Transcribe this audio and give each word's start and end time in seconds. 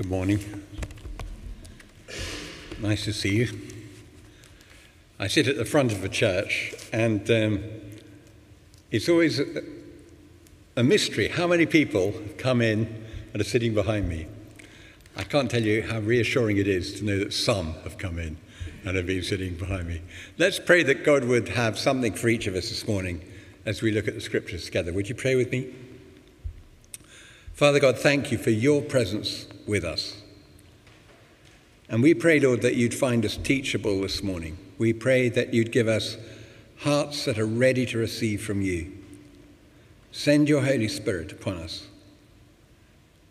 Good 0.00 0.08
morning. 0.08 0.62
Nice 2.80 3.04
to 3.04 3.12
see 3.12 3.36
you. 3.36 3.60
I 5.18 5.26
sit 5.26 5.46
at 5.46 5.58
the 5.58 5.66
front 5.66 5.92
of 5.92 6.02
a 6.02 6.08
church, 6.08 6.72
and 6.90 7.30
um, 7.30 7.62
it's 8.90 9.10
always 9.10 9.40
a, 9.40 9.62
a 10.74 10.82
mystery 10.82 11.28
how 11.28 11.46
many 11.46 11.66
people 11.66 12.14
come 12.38 12.62
in 12.62 13.04
and 13.34 13.42
are 13.42 13.44
sitting 13.44 13.74
behind 13.74 14.08
me. 14.08 14.26
I 15.18 15.24
can't 15.24 15.50
tell 15.50 15.62
you 15.62 15.82
how 15.82 15.98
reassuring 15.98 16.56
it 16.56 16.66
is 16.66 16.94
to 16.94 17.04
know 17.04 17.18
that 17.18 17.34
some 17.34 17.74
have 17.84 17.98
come 17.98 18.18
in 18.18 18.38
and 18.86 18.96
have 18.96 19.06
been 19.06 19.22
sitting 19.22 19.54
behind 19.56 19.86
me. 19.86 20.00
Let's 20.38 20.58
pray 20.58 20.82
that 20.82 21.04
God 21.04 21.24
would 21.24 21.50
have 21.50 21.78
something 21.78 22.14
for 22.14 22.30
each 22.30 22.46
of 22.46 22.54
us 22.54 22.70
this 22.70 22.88
morning 22.88 23.22
as 23.66 23.82
we 23.82 23.92
look 23.92 24.08
at 24.08 24.14
the 24.14 24.22
scriptures 24.22 24.64
together. 24.64 24.94
Would 24.94 25.10
you 25.10 25.14
pray 25.14 25.34
with 25.34 25.52
me? 25.52 25.74
Father 27.52 27.78
God, 27.78 27.98
thank 27.98 28.32
you 28.32 28.38
for 28.38 28.48
your 28.48 28.80
presence 28.80 29.46
with 29.70 29.84
us. 29.84 30.16
And 31.88 32.02
we 32.02 32.12
pray, 32.12 32.40
Lord, 32.40 32.60
that 32.62 32.74
you'd 32.74 32.92
find 32.92 33.24
us 33.24 33.36
teachable 33.36 34.00
this 34.00 34.22
morning. 34.22 34.58
We 34.78 34.92
pray 34.92 35.28
that 35.30 35.54
you'd 35.54 35.72
give 35.72 35.88
us 35.88 36.16
hearts 36.78 37.24
that 37.24 37.38
are 37.38 37.46
ready 37.46 37.86
to 37.86 37.98
receive 37.98 38.42
from 38.42 38.62
you. 38.62 38.92
Send 40.12 40.48
your 40.48 40.62
Holy 40.62 40.88
Spirit 40.88 41.30
upon 41.30 41.56
us. 41.58 41.86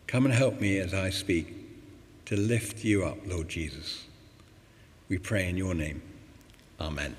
Come 0.06 0.24
and 0.24 0.34
help 0.34 0.60
me 0.60 0.78
as 0.78 0.94
I 0.94 1.10
speak 1.10 1.54
to 2.24 2.36
lift 2.36 2.84
you 2.84 3.04
up, 3.04 3.18
Lord 3.26 3.48
Jesus. 3.48 4.06
We 5.08 5.18
pray 5.18 5.48
in 5.48 5.56
your 5.56 5.74
name. 5.74 6.00
Amen. 6.80 7.16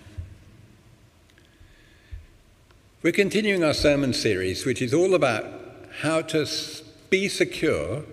We're 3.04 3.14
continuing 3.14 3.64
our 3.64 3.74
sermon 3.74 4.14
series, 4.14 4.66
which 4.66 4.82
is 4.82 4.94
all 4.94 5.14
about 5.14 5.46
how 6.02 6.22
to 6.22 6.48
be 7.10 7.28
secure 7.28 8.04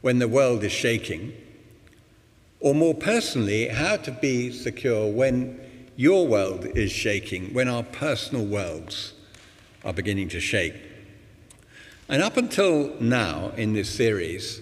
when 0.00 0.18
the 0.18 0.28
world 0.28 0.64
is 0.64 0.72
shaking, 0.72 1.32
or 2.60 2.74
more 2.74 2.94
personally, 2.94 3.68
how 3.68 3.96
to 3.96 4.10
be 4.10 4.52
secure 4.52 5.10
when 5.10 5.58
your 5.96 6.26
world 6.26 6.64
is 6.64 6.90
shaking, 6.90 7.52
when 7.54 7.68
our 7.68 7.82
personal 7.82 8.44
worlds 8.44 9.14
are 9.84 9.92
beginning 9.92 10.28
to 10.28 10.40
shake. 10.40 10.74
And 12.08 12.22
up 12.22 12.36
until 12.36 12.94
now 13.00 13.52
in 13.56 13.72
this 13.72 13.88
series, 13.88 14.60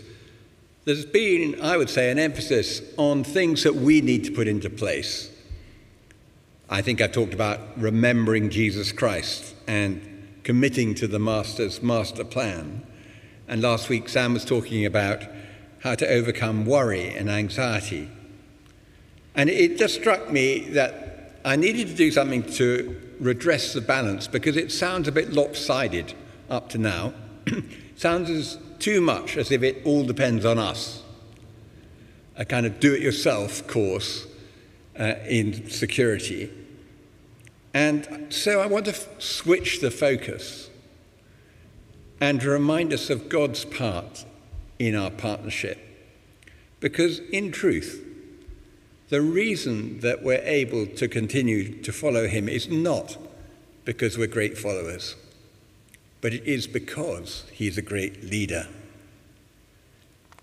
there's 0.84 1.04
been, 1.04 1.60
I 1.60 1.76
would 1.76 1.90
say, 1.90 2.10
an 2.10 2.18
emphasis 2.18 2.82
on 2.96 3.24
things 3.24 3.62
that 3.64 3.74
we 3.74 4.00
need 4.00 4.24
to 4.24 4.30
put 4.30 4.48
into 4.48 4.70
place. 4.70 5.30
I 6.70 6.82
think 6.82 7.00
I've 7.00 7.12
talked 7.12 7.34
about 7.34 7.60
remembering 7.76 8.50
Jesus 8.50 8.92
Christ 8.92 9.54
and 9.66 10.28
committing 10.44 10.94
to 10.96 11.06
the 11.06 11.18
Master's 11.18 11.82
master 11.82 12.24
plan. 12.24 12.86
And 13.48 13.62
last 13.62 13.88
week, 13.88 14.10
Sam 14.10 14.34
was 14.34 14.44
talking 14.44 14.84
about 14.84 15.24
how 15.80 15.94
to 15.94 16.06
overcome 16.06 16.66
worry 16.66 17.08
and 17.08 17.30
anxiety. 17.30 18.10
And 19.34 19.48
it 19.48 19.78
just 19.78 19.94
struck 19.94 20.30
me 20.30 20.68
that 20.70 21.40
I 21.44 21.56
needed 21.56 21.88
to 21.88 21.94
do 21.94 22.10
something 22.10 22.42
to 22.54 23.00
redress 23.18 23.72
the 23.72 23.80
balance 23.80 24.28
because 24.28 24.56
it 24.56 24.70
sounds 24.70 25.08
a 25.08 25.12
bit 25.12 25.32
lopsided 25.32 26.12
up 26.50 26.68
to 26.70 26.78
now. 26.78 27.14
sounds 27.96 28.28
as 28.28 28.58
too 28.78 29.00
much 29.00 29.36
as 29.36 29.50
if 29.50 29.62
it 29.62 29.80
all 29.84 30.04
depends 30.04 30.44
on 30.44 30.58
us. 30.58 31.02
A 32.36 32.44
kind 32.44 32.66
of 32.66 32.80
do 32.80 32.92
it 32.94 33.00
yourself 33.00 33.66
course 33.66 34.26
uh, 34.98 35.14
in 35.26 35.70
security. 35.70 36.50
And 37.72 38.26
so 38.28 38.60
I 38.60 38.66
want 38.66 38.84
to 38.86 38.92
f- 38.92 39.08
switch 39.20 39.80
the 39.80 39.90
focus 39.90 40.68
and 42.20 42.40
to 42.40 42.50
remind 42.50 42.92
us 42.92 43.10
of 43.10 43.28
God's 43.28 43.64
part 43.64 44.24
in 44.78 44.94
our 44.94 45.10
partnership. 45.10 45.78
Because 46.80 47.18
in 47.30 47.50
truth, 47.52 48.04
the 49.08 49.22
reason 49.22 50.00
that 50.00 50.22
we're 50.22 50.42
able 50.44 50.86
to 50.86 51.08
continue 51.08 51.80
to 51.82 51.92
follow 51.92 52.26
Him 52.26 52.48
is 52.48 52.68
not 52.68 53.16
because 53.84 54.18
we're 54.18 54.26
great 54.26 54.58
followers, 54.58 55.16
but 56.20 56.34
it 56.34 56.44
is 56.44 56.66
because 56.66 57.44
He's 57.52 57.78
a 57.78 57.82
great 57.82 58.24
leader. 58.24 58.68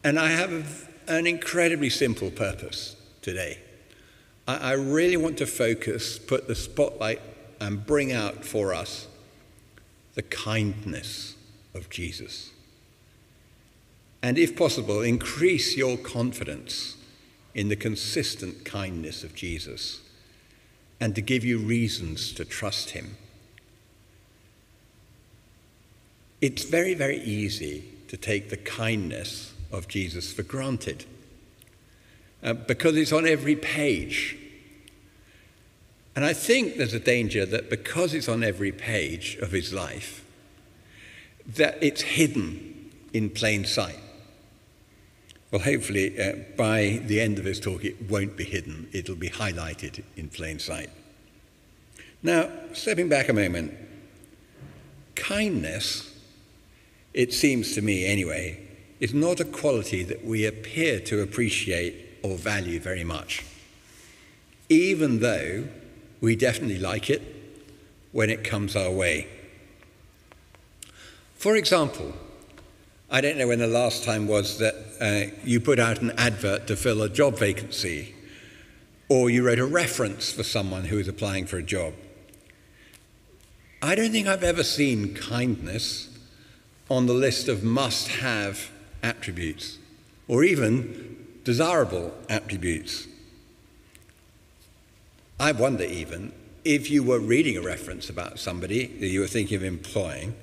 And 0.04 0.20
I 0.20 0.30
have 0.30 0.90
an 1.08 1.28
incredibly 1.28 1.90
simple 1.90 2.32
purpose 2.32 2.96
today. 3.22 3.60
I, 4.48 4.74
really 4.74 5.18
want 5.18 5.40
to 5.40 5.48
focus, 5.48 6.20
put 6.20 6.48
the 6.48 6.54
spotlight, 6.54 7.20
and 7.60 7.84
bring 7.84 8.12
out 8.12 8.46
for 8.46 8.76
us 8.76 9.08
the 10.14 10.22
kindness 10.22 11.35
of 11.76 11.90
Jesus. 11.90 12.52
And 14.24 14.40
if 14.40 14.56
possible, 14.56 15.02
increase 15.02 15.78
your 15.78 15.98
confidence 15.98 16.98
in 17.54 17.70
the 17.70 17.76
consistent 17.76 18.66
kindness 18.66 19.24
of 19.24 19.36
Jesus 19.36 20.02
and 21.00 21.14
to 21.14 21.22
give 21.22 21.44
you 21.46 21.60
reasons 21.60 22.34
to 22.34 22.44
trust 22.44 22.92
him. 22.92 23.18
It's 26.42 26.64
very, 26.64 26.96
very 26.96 27.20
easy 27.20 27.86
to 28.08 28.18
take 28.18 28.50
the 28.50 28.58
kindness 28.58 29.54
of 29.72 29.88
Jesus 29.88 30.34
for 30.34 30.44
granted 30.44 31.06
uh, 32.44 32.54
because 32.54 32.98
it's 32.98 33.12
on 33.12 33.28
every 33.28 33.56
page. 33.56 34.38
And 36.16 36.26
I 36.26 36.34
think 36.34 36.78
there's 36.78 36.94
a 36.94 37.00
danger 37.00 37.46
that 37.46 37.70
because 37.70 38.14
it's 38.14 38.30
on 38.30 38.44
every 38.44 38.72
page 38.72 39.38
of 39.42 39.52
his 39.52 39.74
life, 39.74 40.25
that 41.48 41.78
it's 41.82 42.02
hidden 42.02 42.92
in 43.14 43.30
plain 43.30 43.66
sight. 43.66 44.00
Well, 45.52 45.62
hopefully, 45.62 46.20
uh, 46.20 46.34
by 46.58 47.02
the 47.06 47.22
end 47.22 47.38
of 47.38 47.46
this 47.46 47.60
talk, 47.60 47.86
it 47.86 48.10
won't 48.10 48.36
be 48.36 48.44
hidden, 48.44 48.90
it'll 48.92 49.16
be 49.16 49.30
highlighted 49.30 50.04
in 50.18 50.30
plain 50.30 50.60
sight. 50.60 50.90
Now, 52.24 52.50
stepping 52.74 53.08
back 53.08 53.30
a 53.30 53.34
moment, 53.34 53.74
kindness, 55.16 56.12
it 57.14 57.34
seems 57.34 57.74
to 57.76 57.82
me 57.82 58.06
anyway, 58.06 58.68
is 59.00 59.14
not 59.14 59.40
a 59.40 59.46
quality 59.46 60.04
that 60.04 60.26
we 60.26 60.46
appear 60.46 61.00
to 61.02 61.22
appreciate 61.22 62.20
or 62.24 62.36
value 62.36 62.80
very 62.80 63.04
much, 63.04 63.46
even 64.68 65.20
though 65.20 65.68
we 66.22 66.36
definitely 66.36 66.80
like 66.80 67.10
it 67.10 67.22
when 68.12 68.30
it 68.30 68.44
comes 68.44 68.76
our 68.76 68.90
way. 68.90 69.28
For 71.46 71.58
example, 71.58 72.12
I 73.08 73.22
don't 73.22 73.38
know 73.38 73.50
when 73.50 73.60
the 73.60 73.68
last 73.68 74.04
time 74.04 74.28
was 74.28 74.58
that 74.58 74.74
uh, 75.00 75.32
you 75.44 75.60
put 75.60 75.78
out 75.78 76.02
an 76.02 76.10
advert 76.18 76.66
to 76.66 76.76
fill 76.76 77.04
a 77.04 77.08
job 77.08 77.38
vacancy, 77.38 78.16
or 79.10 79.30
you 79.30 79.46
wrote 79.46 79.60
a 79.60 79.66
reference 79.68 80.32
for 80.32 80.42
someone 80.42 80.86
who 80.86 80.98
is 80.98 81.08
applying 81.08 81.46
for 81.46 81.58
a 81.58 81.62
job. 81.62 81.94
I 83.80 83.94
don't 83.94 84.12
think 84.12 84.26
I've 84.26 84.44
ever 84.44 84.64
seen 84.64 85.14
kindness 85.14 86.10
on 86.90 87.06
the 87.06 87.14
list 87.14 87.48
of 87.48 87.64
must 87.64 88.08
have 88.08 88.72
attributes, 89.04 89.78
or 90.28 90.44
even 90.44 91.28
desirable 91.44 92.12
attributes. 92.28 93.06
I 95.40 95.52
wonder 95.52 95.84
even 95.84 96.32
if 96.64 96.90
you 96.90 97.04
were 97.04 97.20
reading 97.20 97.56
a 97.56 97.62
reference 97.62 98.10
about 98.10 98.40
somebody 98.40 98.88
that 98.88 99.10
you 99.10 99.20
were 99.20 99.28
thinking 99.28 99.58
of 99.58 99.64
employing 99.64 100.34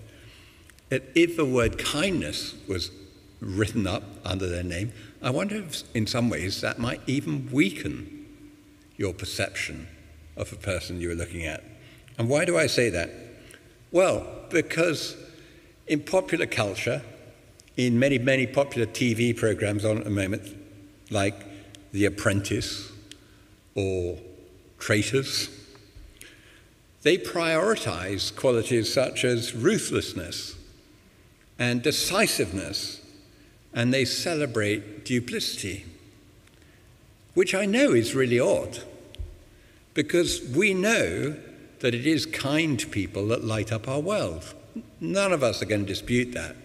that 0.92 1.10
if 1.14 1.38
the 1.38 1.44
word 1.46 1.78
kindness 1.78 2.54
was 2.68 2.90
written 3.40 3.86
up 3.86 4.02
under 4.26 4.46
their 4.46 4.62
name, 4.62 4.92
I 5.22 5.30
wonder 5.30 5.56
if 5.56 5.84
in 5.94 6.06
some 6.06 6.28
ways 6.28 6.60
that 6.60 6.78
might 6.78 7.00
even 7.06 7.50
weaken 7.50 8.26
your 8.98 9.14
perception 9.14 9.88
of 10.36 10.52
a 10.52 10.56
person 10.56 11.00
you 11.00 11.08
were 11.08 11.14
looking 11.14 11.46
at. 11.46 11.64
And 12.18 12.28
why 12.28 12.44
do 12.44 12.58
I 12.58 12.66
say 12.66 12.90
that? 12.90 13.08
Well, 13.90 14.26
because 14.50 15.16
in 15.86 16.00
popular 16.00 16.44
culture, 16.44 17.00
in 17.78 17.98
many, 17.98 18.18
many 18.18 18.46
popular 18.46 18.86
TV 18.86 19.34
programs 19.34 19.86
on 19.86 19.96
at 19.96 20.04
the 20.04 20.10
moment, 20.10 20.42
like 21.08 21.36
The 21.92 22.04
Apprentice 22.04 22.92
or 23.74 24.18
Traitors, 24.78 25.48
they 27.00 27.16
prioritize 27.16 28.36
qualities 28.36 28.92
such 28.92 29.24
as 29.24 29.54
ruthlessness 29.54 30.58
and 31.58 31.82
decisiveness, 31.82 33.00
and 33.74 33.92
they 33.92 34.04
celebrate 34.04 35.04
duplicity, 35.04 35.84
which 37.34 37.54
I 37.54 37.66
know 37.66 37.92
is 37.92 38.14
really 38.14 38.40
odd 38.40 38.80
because 39.94 40.42
we 40.54 40.74
know 40.74 41.36
that 41.80 41.94
it 41.94 42.06
is 42.06 42.26
kind 42.26 42.84
people 42.90 43.26
that 43.28 43.44
light 43.44 43.72
up 43.72 43.88
our 43.88 44.00
world. 44.00 44.54
None 45.00 45.32
of 45.32 45.42
us 45.42 45.60
are 45.60 45.66
going 45.66 45.82
to 45.82 45.86
dispute 45.86 46.32
that. 46.32 46.56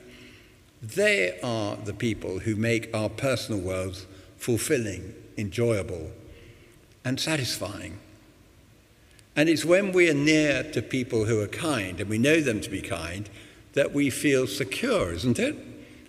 They 0.82 1.40
are 1.42 1.76
the 1.76 1.94
people 1.94 2.40
who 2.40 2.56
make 2.56 2.94
our 2.94 3.10
personal 3.10 3.60
worlds 3.60 4.06
fulfilling, 4.38 5.14
enjoyable, 5.38 6.12
and 7.04 7.20
satisfying. 7.20 8.00
And 9.36 9.50
it's 9.50 9.66
when 9.66 9.92
we 9.92 10.10
are 10.10 10.14
near 10.14 10.64
to 10.64 10.82
people 10.82 11.26
who 11.26 11.42
are 11.42 11.48
kind 11.48 12.00
and 12.00 12.10
we 12.10 12.18
know 12.18 12.42
them 12.42 12.62
to 12.62 12.70
be 12.70 12.82
kind 12.82 13.30
that 13.78 13.94
we 13.94 14.10
feel 14.10 14.48
secure, 14.48 15.14
isn't 15.14 15.38
it? 15.38 15.56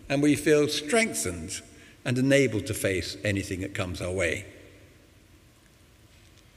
And 0.09 0.23
we 0.23 0.37
feel 0.37 0.69
strengthened 0.69 1.61
and 2.03 2.17
enabled 2.17 2.65
to 2.65 2.73
face 2.73 3.19
anything 3.23 3.61
that 3.61 3.75
comes 3.75 4.00
our 4.00 4.11
way. 4.11 4.47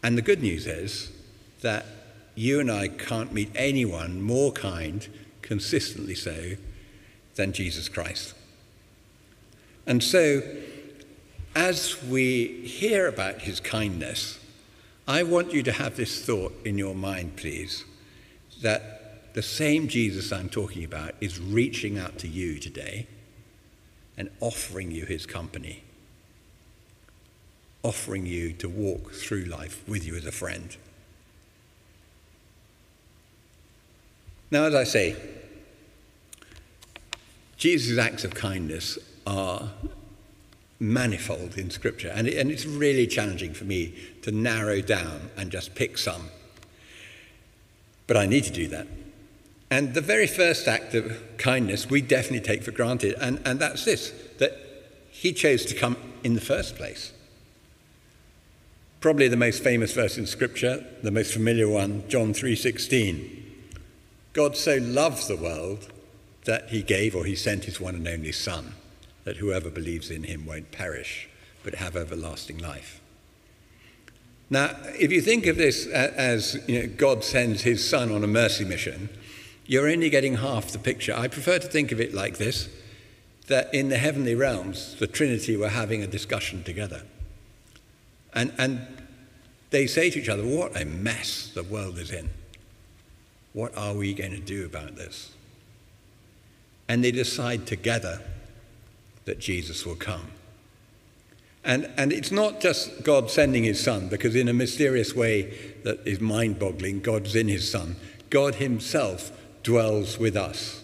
And 0.01 0.17
the 0.17 0.21
good 0.21 0.41
news 0.41 0.65
is 0.65 1.11
that 1.63 1.85
you 2.33 2.61
and 2.61 2.71
I 2.71 2.87
can't 2.87 3.33
meet 3.33 3.51
anyone 3.55 4.21
more 4.21 4.53
kind, 4.53 5.05
consistently 5.41 6.15
so, 6.15 6.53
than 7.35 7.51
Jesus 7.51 7.89
Christ. 7.89 8.33
And 9.85 10.01
so, 10.01 10.41
as 11.53 12.01
we 12.03 12.61
hear 12.63 13.09
about 13.09 13.41
his 13.41 13.59
kindness, 13.59 14.39
I 15.09 15.23
want 15.23 15.51
you 15.51 15.61
to 15.63 15.73
have 15.73 15.97
this 15.97 16.23
thought 16.23 16.53
in 16.63 16.77
your 16.77 16.95
mind, 16.95 17.35
please, 17.35 17.83
that 18.61 19.00
the 19.33 19.41
same 19.41 19.87
Jesus 19.87 20.31
I'm 20.31 20.49
talking 20.49 20.83
about 20.83 21.15
is 21.21 21.39
reaching 21.39 21.97
out 21.97 22.17
to 22.19 22.27
you 22.27 22.59
today 22.59 23.07
and 24.17 24.29
offering 24.39 24.91
you 24.91 25.05
his 25.05 25.25
company, 25.25 25.83
offering 27.83 28.25
you 28.25 28.53
to 28.53 28.67
walk 28.67 29.13
through 29.13 29.45
life 29.45 29.87
with 29.87 30.05
you 30.05 30.15
as 30.15 30.25
a 30.25 30.31
friend. 30.31 30.75
Now, 34.51 34.65
as 34.65 34.75
I 34.75 34.83
say, 34.83 35.15
Jesus' 37.55 37.97
acts 37.97 38.25
of 38.25 38.33
kindness 38.33 38.97
are 39.25 39.71
manifold 40.79 41.57
in 41.57 41.69
Scripture, 41.69 42.11
and, 42.13 42.27
it, 42.27 42.37
and 42.37 42.51
it's 42.51 42.65
really 42.65 43.07
challenging 43.07 43.53
for 43.53 43.63
me 43.63 43.95
to 44.23 44.31
narrow 44.31 44.81
down 44.81 45.29
and 45.37 45.51
just 45.51 45.73
pick 45.75 45.97
some. 45.97 46.29
But 48.07 48.17
I 48.17 48.25
need 48.25 48.43
to 48.45 48.51
do 48.51 48.67
that. 48.67 48.87
And 49.71 49.93
the 49.93 50.01
very 50.01 50.27
first 50.27 50.67
act 50.67 50.93
of 50.93 51.17
kindness 51.37 51.89
we 51.89 52.01
definitely 52.01 52.45
take 52.45 52.61
for 52.61 52.71
granted, 52.71 53.15
and, 53.21 53.41
and 53.45 53.57
that's 53.57 53.85
this 53.85 54.13
that 54.37 54.51
he 55.09 55.31
chose 55.31 55.65
to 55.65 55.75
come 55.75 55.95
in 56.25 56.35
the 56.35 56.41
first 56.41 56.75
place. 56.75 57.13
Probably 58.99 59.29
the 59.29 59.37
most 59.37 59.63
famous 59.63 59.93
verse 59.93 60.17
in 60.17 60.27
Scripture, 60.27 60.85
the 61.01 61.09
most 61.09 61.33
familiar 61.33 61.69
one, 61.69 62.03
John 62.09 62.33
3:16. 62.33 63.37
God 64.33 64.57
so 64.57 64.77
loved 64.77 65.27
the 65.27 65.37
world 65.37 65.89
that 66.43 66.69
he 66.69 66.81
gave 66.81 67.15
or 67.15 67.23
he 67.23 67.35
sent 67.35 67.63
his 67.63 67.79
one 67.79 67.95
and 67.95 68.07
only 68.07 68.33
Son, 68.33 68.73
that 69.23 69.37
whoever 69.37 69.69
believes 69.69 70.11
in 70.11 70.23
him 70.23 70.45
won't 70.45 70.71
perish, 70.71 71.29
but 71.63 71.75
have 71.75 71.95
everlasting 71.95 72.57
life. 72.57 72.99
Now, 74.49 74.75
if 74.99 75.13
you 75.13 75.21
think 75.21 75.47
of 75.47 75.55
this 75.55 75.87
as 75.87 76.61
you 76.67 76.81
know, 76.81 76.93
God 76.97 77.23
sends 77.23 77.61
his 77.61 77.87
Son 77.87 78.11
on 78.11 78.23
a 78.23 78.27
mercy 78.27 78.65
mission, 78.65 79.09
you're 79.71 79.89
only 79.89 80.09
getting 80.09 80.35
half 80.35 80.71
the 80.71 80.79
picture. 80.79 81.13
I 81.15 81.27
prefer 81.27 81.59
to 81.59 81.67
think 81.67 81.91
of 81.91 81.99
it 81.99 82.13
like 82.13 82.37
this 82.37 82.69
that 83.47 83.73
in 83.73 83.89
the 83.89 83.97
heavenly 83.97 84.35
realms, 84.35 84.95
the 84.99 85.07
Trinity 85.07 85.57
were 85.57 85.69
having 85.69 86.03
a 86.03 86.07
discussion 86.07 86.63
together. 86.63 87.01
And, 88.33 88.53
and 88.57 88.85
they 89.71 89.87
say 89.87 90.09
to 90.09 90.19
each 90.19 90.29
other, 90.29 90.43
What 90.43 90.79
a 90.79 90.85
mess 90.85 91.51
the 91.53 91.63
world 91.63 91.97
is 91.97 92.11
in. 92.11 92.29
What 93.53 93.75
are 93.75 93.93
we 93.93 94.13
going 94.13 94.31
to 94.31 94.39
do 94.39 94.65
about 94.65 94.95
this? 94.95 95.31
and 96.91 97.05
they 97.05 97.11
decide 97.11 97.65
together 97.65 98.19
that 99.23 99.39
Jesus 99.39 99.85
will 99.85 99.95
come. 99.95 100.27
And, 101.63 101.89
and 101.95 102.11
it's 102.11 102.33
not 102.33 102.59
just 102.59 103.03
God 103.03 103.31
sending 103.31 103.63
his 103.63 103.81
son, 103.81 104.09
because 104.09 104.35
in 104.35 104.49
a 104.49 104.53
mysterious 104.53 105.15
way 105.15 105.73
that 105.85 106.05
is 106.05 106.19
mind 106.19 106.59
boggling, 106.59 106.99
God's 106.99 107.33
in 107.33 107.47
his 107.47 107.71
son. 107.71 107.95
God 108.29 108.55
himself 108.55 109.31
dwells 109.63 110.17
with 110.17 110.35
us. 110.35 110.83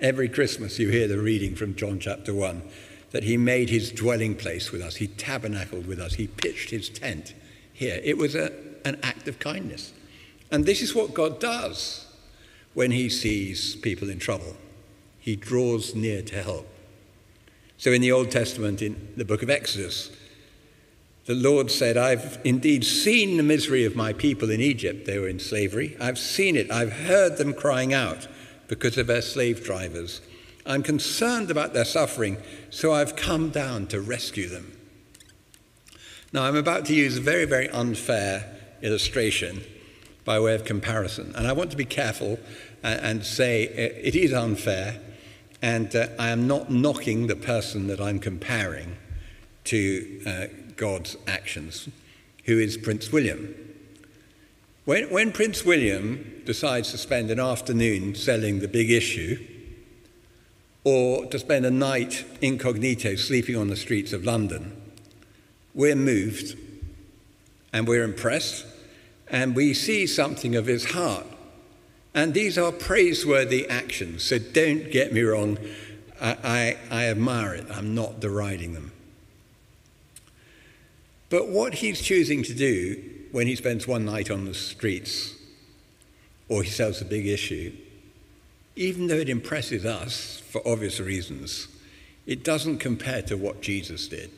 Every 0.00 0.28
Christmas 0.28 0.78
you 0.78 0.90
hear 0.90 1.08
the 1.08 1.18
reading 1.18 1.54
from 1.54 1.74
John 1.74 1.98
chapter 1.98 2.32
1 2.32 2.62
that 3.10 3.24
he 3.24 3.36
made 3.36 3.70
his 3.70 3.90
dwelling 3.90 4.34
place 4.34 4.70
with 4.70 4.82
us, 4.82 4.96
he 4.96 5.06
tabernacled 5.06 5.86
with 5.86 5.98
us, 5.98 6.14
he 6.14 6.26
pitched 6.26 6.70
his 6.70 6.88
tent 6.88 7.34
here. 7.72 8.00
It 8.04 8.18
was 8.18 8.34
a, 8.34 8.52
an 8.84 8.98
act 9.02 9.28
of 9.28 9.38
kindness. 9.38 9.92
And 10.50 10.66
this 10.66 10.82
is 10.82 10.94
what 10.94 11.14
God 11.14 11.40
does 11.40 12.06
when 12.74 12.90
he 12.90 13.08
sees 13.08 13.76
people 13.76 14.10
in 14.10 14.18
trouble 14.18 14.56
he 15.28 15.36
draws 15.36 15.94
near 15.94 16.22
to 16.22 16.42
help. 16.42 16.66
So 17.76 17.92
in 17.92 18.00
the 18.00 18.12
Old 18.12 18.30
Testament, 18.30 18.80
in 18.80 19.12
the 19.14 19.26
book 19.26 19.42
of 19.42 19.50
Exodus, 19.50 20.10
the 21.28 21.34
Lord 21.34 21.70
said, 21.70 21.98
I've 21.98 22.38
indeed 22.42 22.86
seen 22.86 23.36
the 23.36 23.42
misery 23.42 23.84
of 23.84 23.94
my 23.94 24.14
people 24.14 24.50
in 24.50 24.62
Egypt. 24.62 25.04
They 25.04 25.18
were 25.18 25.28
in 25.28 25.38
slavery. 25.38 25.94
I've 26.00 26.18
seen 26.18 26.56
it. 26.56 26.70
I've 26.70 26.90
heard 27.04 27.36
them 27.36 27.52
crying 27.52 27.92
out 27.92 28.26
because 28.66 28.96
of 28.96 29.08
their 29.08 29.20
slave 29.20 29.62
drivers. 29.62 30.22
I'm 30.64 30.82
concerned 30.82 31.50
about 31.50 31.74
their 31.74 31.84
suffering, 31.84 32.38
so 32.70 32.94
I've 32.94 33.14
come 33.14 33.50
down 33.50 33.88
to 33.88 34.00
rescue 34.00 34.48
them. 34.48 34.72
Now, 36.32 36.44
I'm 36.44 36.56
about 36.56 36.86
to 36.86 36.94
use 36.94 37.18
a 37.18 37.20
very, 37.20 37.44
very 37.44 37.68
unfair 37.68 38.56
illustration 38.80 39.60
by 40.24 40.40
way 40.40 40.54
of 40.54 40.64
comparison. 40.64 41.34
And 41.36 41.46
I 41.46 41.52
want 41.52 41.70
to 41.72 41.76
be 41.76 41.84
careful 41.84 42.38
and 42.82 43.22
say 43.22 43.64
it 43.64 44.16
is 44.16 44.32
unfair 44.32 44.98
and 45.60 45.94
uh, 45.94 46.06
I 46.18 46.28
am 46.28 46.46
not 46.46 46.70
knocking 46.70 47.26
the 47.26 47.36
person 47.36 47.88
that 47.88 48.00
I'm 48.00 48.18
comparing 48.18 48.96
to 49.64 50.22
uh, 50.24 50.46
God's 50.78 51.18
actions, 51.26 51.90
who 52.46 52.58
is 52.58 52.78
Prince 52.78 53.12
William. 53.12 53.54
When, 54.86 55.10
when 55.10 55.32
Prince 55.32 55.66
William 55.66 56.42
decides 56.46 56.90
to 56.92 56.98
spend 56.98 57.30
an 57.30 57.38
afternoon 57.38 58.14
selling 58.14 58.60
the 58.60 58.68
big 58.68 58.90
issue, 58.90 59.38
or 60.84 61.26
to 61.26 61.38
spend 61.38 61.66
a 61.66 61.70
night 61.70 62.24
incognito 62.40 63.14
sleeping 63.16 63.56
on 63.56 63.68
the 63.68 63.76
streets 63.76 64.14
of 64.14 64.24
London, 64.24 64.80
we're 65.74 65.94
moved 65.94 66.56
and 67.74 67.86
we're 67.86 68.04
impressed 68.04 68.64
and 69.30 69.54
we 69.54 69.74
see 69.74 70.06
something 70.06 70.56
of 70.56 70.64
his 70.64 70.92
heart 70.92 71.26
and 72.18 72.34
these 72.34 72.58
are 72.58 72.72
praiseworthy 72.72 73.68
actions, 73.68 74.24
so 74.24 74.38
don't 74.38 74.90
get 74.90 75.12
me 75.12 75.22
wrong. 75.22 75.58
I, 76.20 76.36
I, 76.42 76.76
I 76.90 77.04
admire 77.04 77.54
it. 77.54 77.66
I'm 77.70 77.94
not 77.94 78.18
deriding 78.18 78.74
them. 78.74 78.90
But 81.30 81.48
what 81.48 81.74
he's 81.74 82.00
choosing 82.00 82.42
to 82.44 82.54
do 82.54 83.02
when 83.32 83.46
he 83.46 83.56
spends 83.56 83.86
one 83.86 84.04
night 84.04 84.30
on 84.30 84.44
the 84.44 84.54
streets 84.54 85.34
or 86.48 86.62
he 86.62 86.70
sells 86.70 87.00
a 87.02 87.04
big 87.04 87.26
issue, 87.26 87.72
even 88.74 89.08
though 89.08 89.16
it 89.16 89.28
impresses 89.28 89.84
us 89.84 90.42
for 90.50 90.66
obvious 90.66 91.00
reasons, 91.00 91.68
it 92.26 92.44
doesn't 92.44 92.78
compare 92.78 93.22
to 93.22 93.36
what 93.36 93.60
Jesus 93.60 94.08
did 94.08 94.30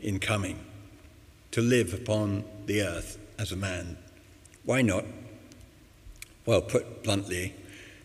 in 0.00 0.20
coming 0.20 0.58
to 1.50 1.60
live 1.60 1.92
upon 1.92 2.44
the 2.66 2.82
earth 2.82 3.18
as 3.38 3.52
a 3.52 3.56
man. 3.56 3.98
Why 4.64 4.82
not? 4.82 5.04
Well, 6.46 6.62
put 6.62 7.02
bluntly 7.02 7.54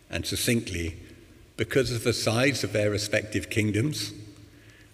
and 0.10 0.25
succinctly, 0.25 0.98
because 1.57 1.91
of 1.91 2.03
the 2.03 2.13
size 2.13 2.63
of 2.63 2.74
their 2.74 2.89
respective 2.89 3.50
kingdoms 3.50 4.12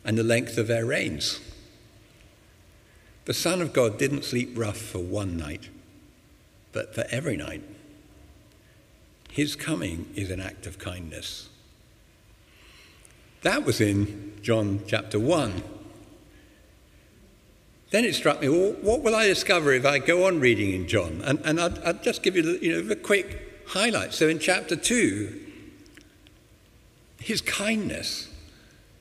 and 0.05 0.17
the 0.17 0.23
length 0.23 0.57
of 0.57 0.67
their 0.67 0.85
reigns. 0.85 1.39
The 3.29 3.35
Son 3.35 3.61
of 3.61 3.73
God 3.73 3.99
didn't 3.99 4.25
sleep 4.25 4.57
rough 4.57 4.79
for 4.79 4.97
one 4.97 5.37
night, 5.37 5.69
but 6.71 6.95
for 6.95 7.05
every 7.11 7.37
night. 7.37 7.61
His 9.29 9.55
coming 9.55 10.09
is 10.15 10.31
an 10.31 10.39
act 10.39 10.65
of 10.65 10.79
kindness. 10.79 11.47
That 13.43 13.65
was 13.65 13.81
in 13.81 14.33
John 14.41 14.81
chapter 14.87 15.19
1. 15.19 15.61
Then 17.91 18.03
it 18.03 18.15
struck 18.15 18.41
me, 18.41 18.49
well, 18.49 18.71
what 18.81 19.03
will 19.03 19.13
I 19.13 19.27
discover 19.27 19.73
if 19.73 19.85
I 19.85 19.99
go 19.99 20.25
on 20.25 20.39
reading 20.39 20.73
in 20.73 20.87
John? 20.87 21.21
And, 21.23 21.39
and 21.45 21.61
I'd, 21.61 21.77
I'd 21.83 22.01
just 22.01 22.23
give 22.23 22.35
you, 22.35 22.57
you 22.59 22.81
know, 22.81 22.91
a 22.91 22.95
quick 22.95 23.63
highlight. 23.67 24.15
So 24.15 24.27
in 24.27 24.39
chapter 24.39 24.75
2, 24.75 25.39
his 27.19 27.41
kindness 27.41 28.27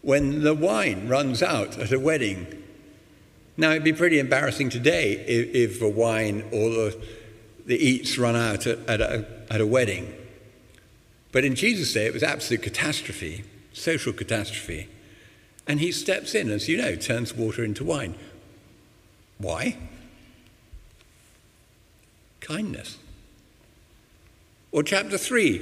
when 0.03 0.43
the 0.43 0.53
wine 0.53 1.09
runs 1.09 1.43
out 1.43 1.79
at 1.79 1.93
a 1.93 1.99
wedding. 1.99 2.65
Now, 3.59 3.73
it'd 3.73 3.83
be 3.83 3.93
pretty 3.93 4.21
embarrassing 4.21 4.71
today 4.71 5.15
if, 5.15 5.53
if 5.53 5.81
the 5.81 5.89
wine 5.89 6.45
or 6.53 6.71
the, 6.71 7.05
the 7.67 7.77
eats 7.77 8.17
run 8.17 8.37
out 8.37 8.69
at, 8.69 8.79
at, 8.89 9.01
a, 9.01 9.27
at 9.51 9.61
a 9.61 9.67
wedding. 9.67 10.15
But 11.33 11.45
in 11.45 11.57
Jesus' 11.57 11.93
day, 11.93 12.07
it 12.07 12.15
was 12.15 12.23
absolute 12.23 12.63
catastrophe, 12.63 13.45
social 13.73 14.13
catastrophe. 14.13 14.89
And 15.67 15.81
he 15.81 15.91
steps 15.91 16.37
in, 16.37 16.51
as 16.51 16.69
you 16.69 16.79
know, 16.79 16.95
turns 16.95 17.35
water 17.35 17.65
into 17.65 17.83
wine. 17.83 18.15
Why? 19.39 19.77
Kindness. 22.41 22.97
Or 24.71 24.85
chapter 24.85 25.19
3, 25.19 25.59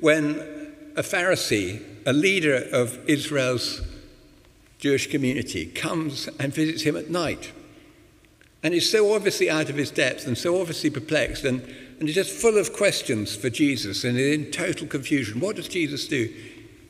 when 0.00 0.74
a 0.96 1.02
Pharisee, 1.02 1.82
a 2.04 2.12
leader 2.12 2.68
of 2.72 2.98
Israel's 3.08 3.80
Jewish 4.78 5.10
community, 5.10 5.66
comes 5.66 6.28
and 6.38 6.54
visits 6.54 6.82
him 6.82 6.96
at 6.96 7.10
night. 7.10 7.52
And 8.62 8.74
he's 8.74 8.90
so 8.90 9.14
obviously 9.14 9.50
out 9.50 9.70
of 9.70 9.76
his 9.76 9.90
depth 9.90 10.26
and 10.26 10.36
so 10.36 10.60
obviously 10.60 10.90
perplexed 10.90 11.44
and, 11.44 11.62
and 11.98 12.08
he's 12.08 12.14
just 12.14 12.32
full 12.32 12.58
of 12.58 12.72
questions 12.72 13.36
for 13.36 13.50
Jesus 13.50 14.04
and 14.04 14.18
in 14.18 14.50
total 14.50 14.86
confusion. 14.86 15.40
What 15.40 15.56
does 15.56 15.68
Jesus 15.68 16.08
do? 16.08 16.32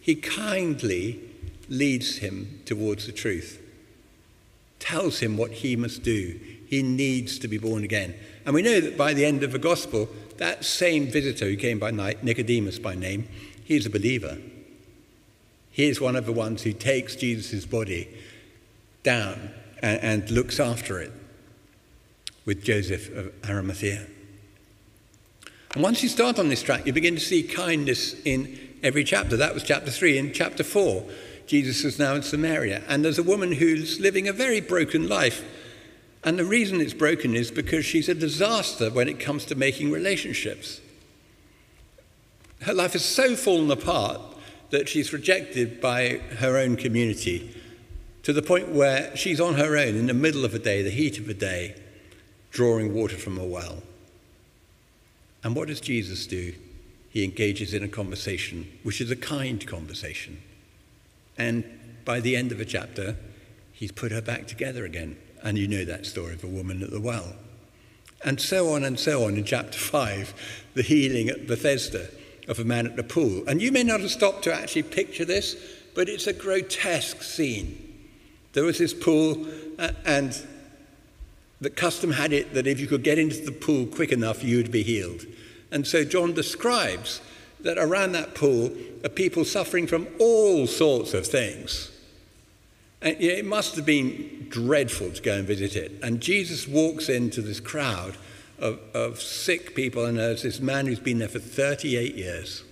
He 0.00 0.14
kindly 0.14 1.20
leads 1.68 2.18
him 2.18 2.60
towards 2.64 3.06
the 3.06 3.12
truth, 3.12 3.62
tells 4.78 5.20
him 5.20 5.36
what 5.36 5.50
he 5.50 5.76
must 5.76 6.02
do. 6.02 6.40
He 6.66 6.82
needs 6.82 7.38
to 7.40 7.48
be 7.48 7.58
born 7.58 7.84
again. 7.84 8.14
And 8.46 8.54
we 8.54 8.62
know 8.62 8.80
that 8.80 8.96
by 8.96 9.12
the 9.14 9.24
end 9.24 9.42
of 9.42 9.52
the 9.52 9.58
gospel, 9.58 10.08
that 10.38 10.64
same 10.64 11.06
visitor 11.06 11.46
who 11.46 11.56
came 11.56 11.78
by 11.78 11.90
night, 11.90 12.24
Nicodemus 12.24 12.78
by 12.78 12.94
name, 12.94 13.28
he's 13.64 13.86
a 13.86 13.90
believer. 13.90 14.38
He 15.78 15.88
is 15.88 16.00
one 16.00 16.16
of 16.16 16.26
the 16.26 16.32
ones 16.32 16.62
who 16.62 16.72
takes 16.72 17.14
Jesus' 17.14 17.64
body 17.64 18.08
down 19.02 19.50
and, 19.80 20.02
and 20.02 20.30
looks 20.30 20.58
after 20.58 21.00
it 21.00 21.12
with 22.44 22.62
Joseph 22.62 23.14
of 23.16 23.32
Arimathea. 23.48 24.06
And 25.74 25.82
once 25.82 26.02
you 26.02 26.08
start 26.08 26.38
on 26.38 26.48
this 26.48 26.62
track, 26.62 26.84
you 26.84 26.92
begin 26.92 27.14
to 27.14 27.20
see 27.20 27.42
kindness 27.42 28.14
in 28.24 28.58
every 28.82 29.04
chapter. 29.04 29.36
That 29.36 29.54
was 29.54 29.62
chapter 29.62 29.90
3. 29.90 30.18
In 30.18 30.32
chapter 30.32 30.64
4, 30.64 31.04
Jesus 31.46 31.84
is 31.84 31.98
now 31.98 32.14
in 32.14 32.22
Samaria, 32.22 32.82
and 32.88 33.02
there's 33.02 33.18
a 33.18 33.22
woman 33.22 33.52
who's 33.52 34.00
living 34.00 34.28
a 34.28 34.32
very 34.32 34.60
broken 34.60 35.08
life 35.08 35.44
and 36.24 36.38
the 36.38 36.44
reason 36.44 36.80
it's 36.80 36.94
broken 36.94 37.34
is 37.34 37.50
because 37.50 37.84
she's 37.84 38.08
a 38.08 38.14
disaster 38.14 38.90
when 38.90 39.08
it 39.08 39.20
comes 39.20 39.44
to 39.46 39.54
making 39.54 39.90
relationships. 39.90 40.80
Her 42.62 42.74
life 42.74 42.94
has 42.94 43.04
so 43.04 43.36
fallen 43.36 43.70
apart 43.70 44.20
that 44.70 44.88
she's 44.88 45.12
rejected 45.12 45.80
by 45.80 46.18
her 46.38 46.56
own 46.56 46.76
community 46.76 47.54
to 48.22 48.32
the 48.32 48.42
point 48.42 48.68
where 48.68 49.16
she's 49.16 49.40
on 49.40 49.54
her 49.54 49.76
own 49.76 49.94
in 49.94 50.06
the 50.06 50.14
middle 50.14 50.44
of 50.44 50.54
a 50.54 50.58
day, 50.58 50.82
the 50.82 50.90
heat 50.90 51.18
of 51.18 51.28
a 51.28 51.34
day, 51.34 51.74
drawing 52.50 52.92
water 52.92 53.16
from 53.16 53.38
a 53.38 53.44
well. 53.44 53.82
And 55.42 55.54
what 55.54 55.68
does 55.68 55.80
Jesus 55.80 56.26
do? 56.26 56.52
He 57.08 57.24
engages 57.24 57.72
in 57.72 57.82
a 57.82 57.88
conversation, 57.88 58.70
which 58.82 59.00
is 59.00 59.10
a 59.10 59.16
kind 59.16 59.66
conversation. 59.66 60.42
And 61.38 61.64
by 62.04 62.20
the 62.20 62.36
end 62.36 62.52
of 62.52 62.60
a 62.60 62.64
chapter, 62.64 63.16
he's 63.72 63.92
put 63.92 64.12
her 64.12 64.20
back 64.20 64.46
together 64.46 64.84
again. 64.84 65.16
And 65.42 65.56
you 65.56 65.68
know 65.68 65.84
that 65.84 66.04
story 66.04 66.34
of 66.34 66.44
a 66.44 66.48
woman 66.48 66.82
at 66.82 66.90
the 66.90 67.00
well. 67.00 67.34
And 68.24 68.40
so 68.40 68.74
on 68.74 68.84
and 68.84 68.98
so 68.98 69.24
on 69.24 69.36
in 69.36 69.44
chapter 69.44 69.78
5, 69.78 70.68
the 70.74 70.82
healing 70.82 71.28
at 71.28 71.46
Bethesda 71.46 72.08
of 72.48 72.58
a 72.58 72.64
man 72.64 72.86
at 72.86 72.96
the 72.96 73.02
pool. 73.02 73.44
And 73.46 73.62
you 73.62 73.70
may 73.70 73.84
not 73.84 74.00
have 74.00 74.10
stopped 74.10 74.44
to 74.44 74.54
actually 74.54 74.84
picture 74.84 75.24
this, 75.24 75.56
but 75.94 76.08
it's 76.08 76.26
a 76.26 76.32
grotesque 76.32 77.22
scene. 77.22 77.84
There 78.54 78.64
was 78.64 78.78
this 78.78 78.94
pool, 78.94 79.46
uh, 79.78 79.92
and 80.04 80.36
the 81.60 81.70
custom 81.70 82.12
had 82.12 82.32
it 82.32 82.54
that 82.54 82.66
if 82.66 82.80
you 82.80 82.86
could 82.86 83.02
get 83.02 83.18
into 83.18 83.44
the 83.44 83.52
pool 83.52 83.86
quick 83.86 84.12
enough, 84.12 84.42
you'd 84.42 84.72
be 84.72 84.82
healed. 84.82 85.26
And 85.70 85.86
so 85.86 86.04
John 86.04 86.32
describes 86.32 87.20
that 87.60 87.78
around 87.78 88.12
that 88.12 88.34
pool 88.34 88.72
are 89.04 89.08
people 89.08 89.44
suffering 89.44 89.86
from 89.86 90.06
all 90.18 90.66
sorts 90.66 91.14
of 91.14 91.26
things. 91.26 91.90
And 93.02 93.20
it 93.20 93.44
must 93.44 93.76
have 93.76 93.86
been 93.86 94.46
dreadful 94.48 95.10
to 95.10 95.22
go 95.22 95.34
and 95.34 95.46
visit 95.46 95.76
it. 95.76 95.92
And 96.02 96.20
Jesus 96.20 96.66
walks 96.66 97.08
into 97.08 97.42
this 97.42 97.60
crowd 97.60 98.16
of, 98.58 98.80
of 98.94 99.20
sick 99.20 99.74
people, 99.74 100.04
and 100.04 100.18
there's 100.18 100.42
this 100.42 100.60
man 100.60 100.86
who's 100.86 101.00
been 101.00 101.18
there 101.18 101.28
for 101.28 101.38
38 101.38 102.14
years. 102.14 102.64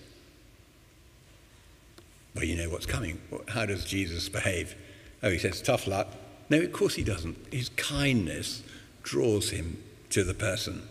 Well, 2.35 2.45
you 2.45 2.57
know 2.57 2.69
what's 2.69 2.87
coming. 2.87 3.21
How 3.49 3.66
does 3.66 3.85
Jesus 3.85 4.28
behave? 4.28 4.75
Oh, 5.23 5.31
he 5.31 5.38
says, 5.38 5.62
tough 5.62 5.87
luck. 5.87 6.09
No, 6.50 6.61
of 6.61 6.73
course 6.73 6.95
he 6.95 7.02
doesn't. 7.02 7.37
His 7.52 7.71
kindness 7.71 8.62
draws 9.02 9.50
him 9.50 9.83
to 10.11 10.23
the 10.23 10.35
person. 10.35 10.83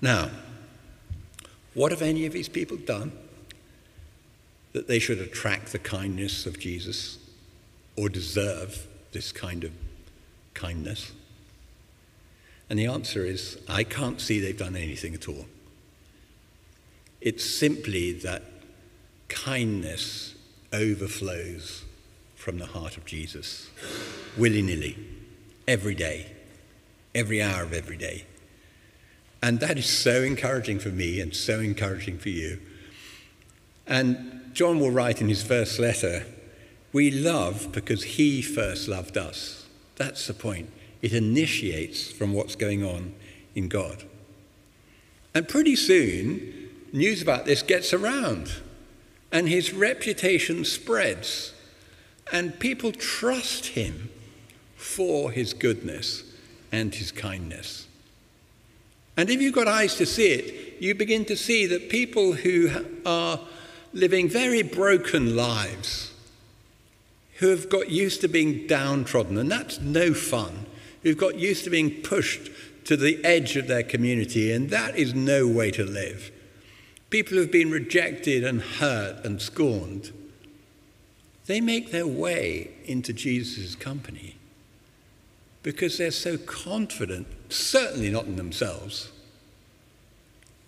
Now, 0.00 0.30
what 1.74 1.92
have 1.92 2.02
any 2.02 2.26
of 2.26 2.32
these 2.32 2.48
people 2.48 2.76
done 2.76 3.12
that 4.72 4.88
they 4.88 4.98
should 4.98 5.18
attract 5.18 5.72
the 5.72 5.78
kindness 5.78 6.44
of 6.44 6.58
Jesus? 6.58 7.18
or 7.96 8.08
deserve 8.08 8.86
this 9.12 9.32
kind 9.32 9.64
of 9.64 9.72
kindness? 10.54 11.12
And 12.72 12.78
the 12.78 12.86
answer 12.86 13.26
is 13.26 13.58
I 13.68 13.84
can't 13.84 14.18
see 14.18 14.40
they've 14.40 14.56
done 14.56 14.76
anything 14.76 15.12
at 15.12 15.28
all. 15.28 15.44
It's 17.20 17.44
simply 17.44 18.12
that 18.12 18.44
kindness 19.28 20.34
overflows 20.72 21.84
from 22.34 22.56
the 22.56 22.64
heart 22.64 22.96
of 22.96 23.04
Jesus 23.04 23.68
willy 24.38 24.62
nilly, 24.62 24.96
every 25.68 25.94
day, 25.94 26.32
every 27.14 27.42
hour 27.42 27.62
of 27.62 27.74
every 27.74 27.98
day. 27.98 28.24
And 29.42 29.60
that 29.60 29.76
is 29.76 29.84
so 29.84 30.22
encouraging 30.22 30.78
for 30.78 30.88
me 30.88 31.20
and 31.20 31.36
so 31.36 31.60
encouraging 31.60 32.16
for 32.16 32.30
you. 32.30 32.58
And 33.86 34.50
John 34.54 34.80
will 34.80 34.90
write 34.90 35.20
in 35.20 35.28
his 35.28 35.42
first 35.42 35.78
letter 35.78 36.24
we 36.90 37.10
love 37.10 37.70
because 37.70 38.02
He 38.02 38.40
first 38.40 38.88
loved 38.88 39.18
us. 39.18 39.66
That's 39.96 40.26
the 40.26 40.32
point. 40.32 40.70
It 41.02 41.12
initiates 41.12 42.10
from 42.10 42.32
what's 42.32 42.56
going 42.56 42.84
on 42.84 43.14
in 43.54 43.68
God. 43.68 44.04
And 45.34 45.48
pretty 45.48 45.76
soon, 45.76 46.70
news 46.92 47.20
about 47.20 47.44
this 47.44 47.62
gets 47.62 47.92
around, 47.92 48.52
and 49.30 49.48
his 49.48 49.72
reputation 49.72 50.64
spreads, 50.64 51.52
and 52.32 52.58
people 52.58 52.92
trust 52.92 53.66
him 53.66 54.10
for 54.76 55.30
his 55.30 55.54
goodness 55.54 56.22
and 56.70 56.94
his 56.94 57.12
kindness. 57.12 57.86
And 59.16 59.28
if 59.28 59.40
you've 59.40 59.54
got 59.54 59.68
eyes 59.68 59.96
to 59.96 60.06
see 60.06 60.32
it, 60.32 60.80
you 60.82 60.94
begin 60.94 61.24
to 61.26 61.36
see 61.36 61.66
that 61.66 61.90
people 61.90 62.32
who 62.32 62.70
are 63.04 63.40
living 63.92 64.28
very 64.28 64.62
broken 64.62 65.36
lives, 65.36 66.12
who 67.36 67.48
have 67.48 67.68
got 67.68 67.90
used 67.90 68.20
to 68.22 68.28
being 68.28 68.66
downtrodden, 68.66 69.36
and 69.36 69.50
that's 69.50 69.80
no 69.80 70.14
fun, 70.14 70.66
who've 71.02 71.18
got 71.18 71.38
used 71.38 71.64
to 71.64 71.70
being 71.70 72.02
pushed 72.02 72.50
to 72.84 72.96
the 72.96 73.24
edge 73.24 73.56
of 73.56 73.68
their 73.68 73.82
community, 73.82 74.52
and 74.52 74.70
that 74.70 74.96
is 74.96 75.14
no 75.14 75.46
way 75.46 75.70
to 75.70 75.84
live. 75.84 76.30
People 77.10 77.36
who've 77.36 77.52
been 77.52 77.70
rejected 77.70 78.44
and 78.44 78.62
hurt 78.62 79.24
and 79.24 79.40
scorned, 79.40 80.12
they 81.46 81.60
make 81.60 81.90
their 81.90 82.06
way 82.06 82.70
into 82.84 83.12
Jesus' 83.12 83.74
company 83.74 84.36
because 85.62 85.98
they're 85.98 86.10
so 86.10 86.36
confident, 86.38 87.26
certainly 87.48 88.10
not 88.10 88.24
in 88.24 88.36
themselves, 88.36 89.12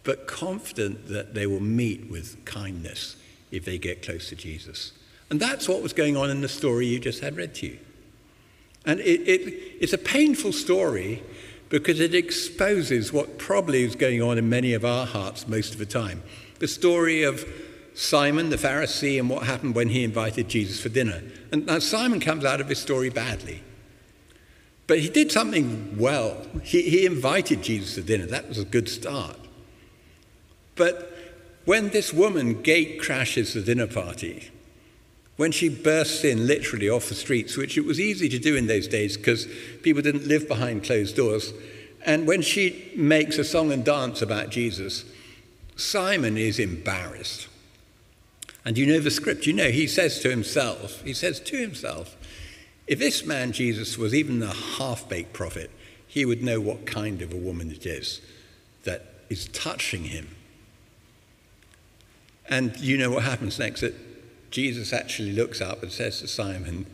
but 0.04 0.28
confident 0.28 1.08
that 1.08 1.34
they 1.34 1.46
will 1.46 1.60
meet 1.60 2.10
with 2.10 2.44
kindness 2.44 3.16
if 3.50 3.64
they 3.64 3.78
get 3.78 4.02
close 4.02 4.28
to 4.28 4.36
Jesus. 4.36 4.92
And 5.30 5.40
that's 5.40 5.68
what 5.68 5.82
was 5.82 5.92
going 5.92 6.16
on 6.16 6.30
in 6.30 6.42
the 6.42 6.48
story 6.48 6.86
you 6.86 7.00
just 7.00 7.20
had 7.20 7.36
read 7.36 7.54
to 7.56 7.66
you. 7.66 7.78
And 8.86 9.00
it, 9.00 9.20
it, 9.28 9.76
it's 9.80 9.92
a 9.92 9.98
painful 9.98 10.52
story 10.52 11.22
because 11.68 12.00
it 12.00 12.14
exposes 12.14 13.12
what 13.12 13.38
probably 13.38 13.84
is 13.84 13.96
going 13.96 14.22
on 14.22 14.38
in 14.38 14.48
many 14.48 14.74
of 14.74 14.84
our 14.84 15.06
hearts 15.06 15.48
most 15.48 15.72
of 15.72 15.78
the 15.78 15.86
time. 15.86 16.22
The 16.58 16.68
story 16.68 17.22
of 17.22 17.44
Simon 17.94 18.50
the 18.50 18.56
Pharisee 18.56 19.18
and 19.18 19.30
what 19.30 19.44
happened 19.44 19.74
when 19.74 19.88
he 19.88 20.04
invited 20.04 20.48
Jesus 20.48 20.80
for 20.80 20.88
dinner. 20.88 21.22
And 21.52 21.66
now 21.66 21.78
Simon 21.78 22.20
comes 22.20 22.44
out 22.44 22.60
of 22.60 22.68
his 22.68 22.78
story 22.78 23.08
badly. 23.08 23.62
But 24.86 24.98
he 24.98 25.08
did 25.08 25.32
something 25.32 25.96
well. 25.96 26.46
He, 26.62 26.82
he 26.82 27.06
invited 27.06 27.62
Jesus 27.62 27.94
to 27.94 28.02
dinner. 28.02 28.26
That 28.26 28.48
was 28.48 28.58
a 28.58 28.64
good 28.64 28.88
start. 28.88 29.38
But 30.74 31.16
when 31.64 31.90
this 31.90 32.12
woman 32.12 32.62
gate 32.62 33.00
crashes 33.00 33.54
the 33.54 33.62
dinner 33.62 33.86
party, 33.86 34.50
when 35.36 35.50
she 35.50 35.68
bursts 35.68 36.24
in 36.24 36.46
literally 36.46 36.88
off 36.88 37.08
the 37.08 37.14
streets, 37.14 37.56
which 37.56 37.76
it 37.76 37.84
was 37.84 37.98
easy 37.98 38.28
to 38.28 38.38
do 38.38 38.56
in 38.56 38.66
those 38.66 38.86
days 38.86 39.16
because 39.16 39.48
people 39.82 40.02
didn't 40.02 40.26
live 40.26 40.46
behind 40.46 40.84
closed 40.84 41.16
doors, 41.16 41.52
and 42.04 42.26
when 42.26 42.42
she 42.42 42.92
makes 42.94 43.38
a 43.38 43.44
song 43.44 43.72
and 43.72 43.84
dance 43.84 44.20
about 44.20 44.50
Jesus, 44.50 45.04
Simon 45.76 46.36
is 46.36 46.58
embarrassed. 46.58 47.48
And 48.64 48.78
you 48.78 48.86
know 48.86 49.00
the 49.00 49.10
script, 49.10 49.46
you 49.46 49.52
know, 49.52 49.70
he 49.70 49.86
says 49.86 50.20
to 50.20 50.30
himself, 50.30 51.02
he 51.02 51.12
says 51.12 51.40
to 51.40 51.56
himself, 51.56 52.16
if 52.86 52.98
this 52.98 53.24
man 53.24 53.52
Jesus 53.52 53.96
was 53.96 54.14
even 54.14 54.42
a 54.42 54.52
half 54.52 55.08
baked 55.08 55.32
prophet, 55.32 55.70
he 56.06 56.24
would 56.24 56.42
know 56.42 56.60
what 56.60 56.86
kind 56.86 57.22
of 57.22 57.32
a 57.32 57.36
woman 57.36 57.70
it 57.70 57.86
is 57.86 58.20
that 58.84 59.06
is 59.28 59.48
touching 59.48 60.04
him. 60.04 60.28
And 62.48 62.76
you 62.78 62.98
know 62.98 63.10
what 63.10 63.24
happens 63.24 63.58
next? 63.58 63.80
That 63.80 63.94
Jesus 64.54 64.92
actually 64.92 65.32
looks 65.32 65.60
up 65.60 65.82
and 65.82 65.90
says 65.90 66.20
to 66.20 66.28
Simon, 66.28 66.86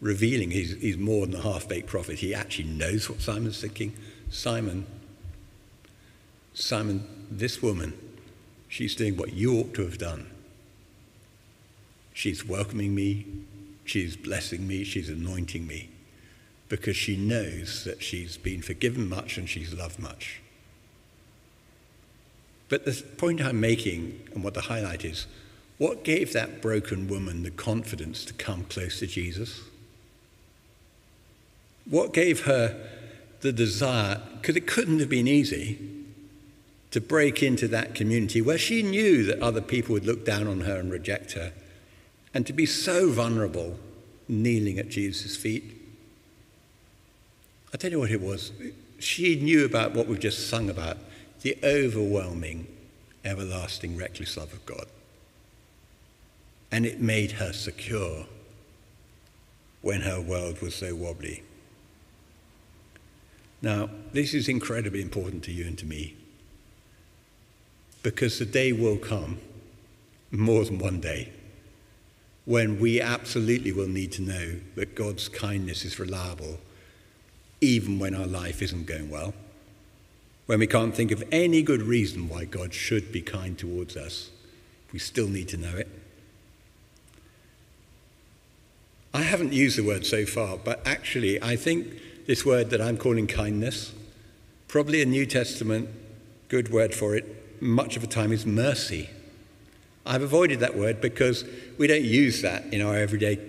revealing 0.00 0.50
he's, 0.50 0.74
he's 0.80 0.96
more 0.96 1.26
than 1.26 1.36
a 1.36 1.42
half 1.42 1.68
baked 1.68 1.86
prophet, 1.86 2.18
he 2.18 2.34
actually 2.34 2.64
knows 2.64 3.08
what 3.08 3.20
Simon's 3.20 3.60
thinking. 3.60 3.94
Simon, 4.30 4.84
Simon, 6.54 7.06
this 7.30 7.62
woman, 7.62 7.96
she's 8.66 8.96
doing 8.96 9.16
what 9.16 9.32
you 9.32 9.60
ought 9.60 9.74
to 9.74 9.82
have 9.82 9.96
done. 9.96 10.28
She's 12.14 12.44
welcoming 12.44 12.96
me, 12.96 13.26
she's 13.84 14.16
blessing 14.16 14.66
me, 14.66 14.82
she's 14.82 15.08
anointing 15.08 15.68
me, 15.68 15.90
because 16.68 16.96
she 16.96 17.16
knows 17.16 17.84
that 17.84 18.02
she's 18.02 18.36
been 18.36 18.60
forgiven 18.60 19.08
much 19.08 19.38
and 19.38 19.48
she's 19.48 19.72
loved 19.72 20.00
much. 20.00 20.40
But 22.68 22.84
the 22.84 23.04
point 23.18 23.40
I'm 23.40 23.60
making, 23.60 24.20
and 24.34 24.42
what 24.42 24.54
the 24.54 24.62
highlight 24.62 25.04
is, 25.04 25.28
What 25.78 26.02
gave 26.02 26.32
that 26.32 26.60
broken 26.60 27.08
woman 27.08 27.44
the 27.44 27.50
confidence 27.50 28.24
to 28.26 28.34
come 28.34 28.64
close 28.64 28.98
to 28.98 29.06
Jesus? 29.06 29.60
What 31.88 32.12
gave 32.12 32.44
her 32.44 32.76
the 33.40 33.52
desire, 33.52 34.20
because 34.40 34.56
it 34.56 34.66
couldn't 34.66 34.98
have 34.98 35.08
been 35.08 35.28
easy, 35.28 35.78
to 36.90 37.00
break 37.00 37.42
into 37.42 37.68
that 37.68 37.94
community 37.94 38.40
where 38.40 38.58
she 38.58 38.82
knew 38.82 39.24
that 39.24 39.40
other 39.40 39.60
people 39.60 39.92
would 39.92 40.06
look 40.06 40.24
down 40.24 40.48
on 40.48 40.62
her 40.62 40.78
and 40.78 40.90
reject 40.90 41.32
her, 41.32 41.52
and 42.34 42.46
to 42.46 42.52
be 42.52 42.66
so 42.66 43.10
vulnerable, 43.10 43.78
kneeling 44.26 44.78
at 44.78 44.88
Jesus' 44.88 45.36
feet? 45.36 45.76
I'll 47.72 47.78
tell 47.78 47.90
you 47.90 48.00
what 48.00 48.10
it 48.10 48.20
was. 48.20 48.52
She 48.98 49.36
knew 49.36 49.64
about 49.64 49.94
what 49.94 50.08
we've 50.08 50.18
just 50.18 50.48
sung 50.48 50.68
about 50.68 50.98
the 51.42 51.56
overwhelming, 51.62 52.66
everlasting, 53.24 53.96
reckless 53.96 54.36
love 54.36 54.52
of 54.52 54.66
God. 54.66 54.86
And 56.70 56.84
it 56.84 57.00
made 57.00 57.32
her 57.32 57.52
secure 57.52 58.26
when 59.80 60.02
her 60.02 60.20
world 60.20 60.60
was 60.60 60.74
so 60.74 60.94
wobbly. 60.94 61.42
Now, 63.62 63.88
this 64.12 64.34
is 64.34 64.48
incredibly 64.48 65.02
important 65.02 65.42
to 65.44 65.52
you 65.52 65.66
and 65.66 65.78
to 65.78 65.86
me 65.86 66.16
because 68.02 68.38
the 68.38 68.46
day 68.46 68.72
will 68.72 68.96
come, 68.96 69.38
more 70.30 70.64
than 70.64 70.78
one 70.78 71.00
day, 71.00 71.32
when 72.44 72.78
we 72.78 73.00
absolutely 73.00 73.72
will 73.72 73.88
need 73.88 74.12
to 74.12 74.22
know 74.22 74.56
that 74.76 74.94
God's 74.94 75.28
kindness 75.28 75.84
is 75.84 75.98
reliable 75.98 76.58
even 77.60 77.98
when 77.98 78.14
our 78.14 78.26
life 78.26 78.62
isn't 78.62 78.86
going 78.86 79.10
well, 79.10 79.34
when 80.46 80.60
we 80.60 80.66
can't 80.66 80.94
think 80.94 81.10
of 81.10 81.22
any 81.32 81.60
good 81.60 81.82
reason 81.82 82.28
why 82.28 82.44
God 82.44 82.72
should 82.72 83.12
be 83.12 83.20
kind 83.20 83.58
towards 83.58 83.96
us. 83.96 84.30
We 84.92 84.98
still 84.98 85.28
need 85.28 85.48
to 85.48 85.56
know 85.56 85.76
it. 85.76 85.88
I 89.18 89.22
haven't 89.22 89.52
used 89.52 89.76
the 89.76 89.82
word 89.82 90.06
so 90.06 90.24
far, 90.24 90.56
but 90.58 90.80
actually, 90.86 91.42
I 91.42 91.56
think 91.56 91.88
this 92.28 92.46
word 92.46 92.70
that 92.70 92.80
I'm 92.80 92.96
calling 92.96 93.26
kindness, 93.26 93.92
probably 94.68 95.02
a 95.02 95.06
New 95.06 95.26
Testament 95.26 95.88
good 96.46 96.70
word 96.70 96.94
for 96.94 97.16
it, 97.16 97.60
much 97.60 97.96
of 97.96 98.02
the 98.02 98.06
time 98.06 98.30
is 98.30 98.46
mercy. 98.46 99.10
I've 100.06 100.22
avoided 100.22 100.60
that 100.60 100.76
word 100.76 101.00
because 101.00 101.44
we 101.78 101.88
don't 101.88 102.04
use 102.04 102.42
that 102.42 102.72
in 102.72 102.80
our 102.80 102.94
everyday 102.94 103.40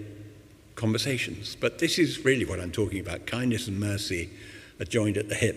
conversations. 0.73 1.55
But 1.55 1.77
this 1.77 1.99
is 1.99 2.25
really 2.25 2.45
what 2.45 2.59
I'm 2.59 2.71
talking 2.71 2.99
about. 2.99 3.27
Kindness 3.27 3.67
and 3.67 3.79
mercy 3.79 4.31
are 4.79 4.85
joined 4.85 5.17
at 5.17 5.29
the 5.29 5.35
hip. 5.35 5.55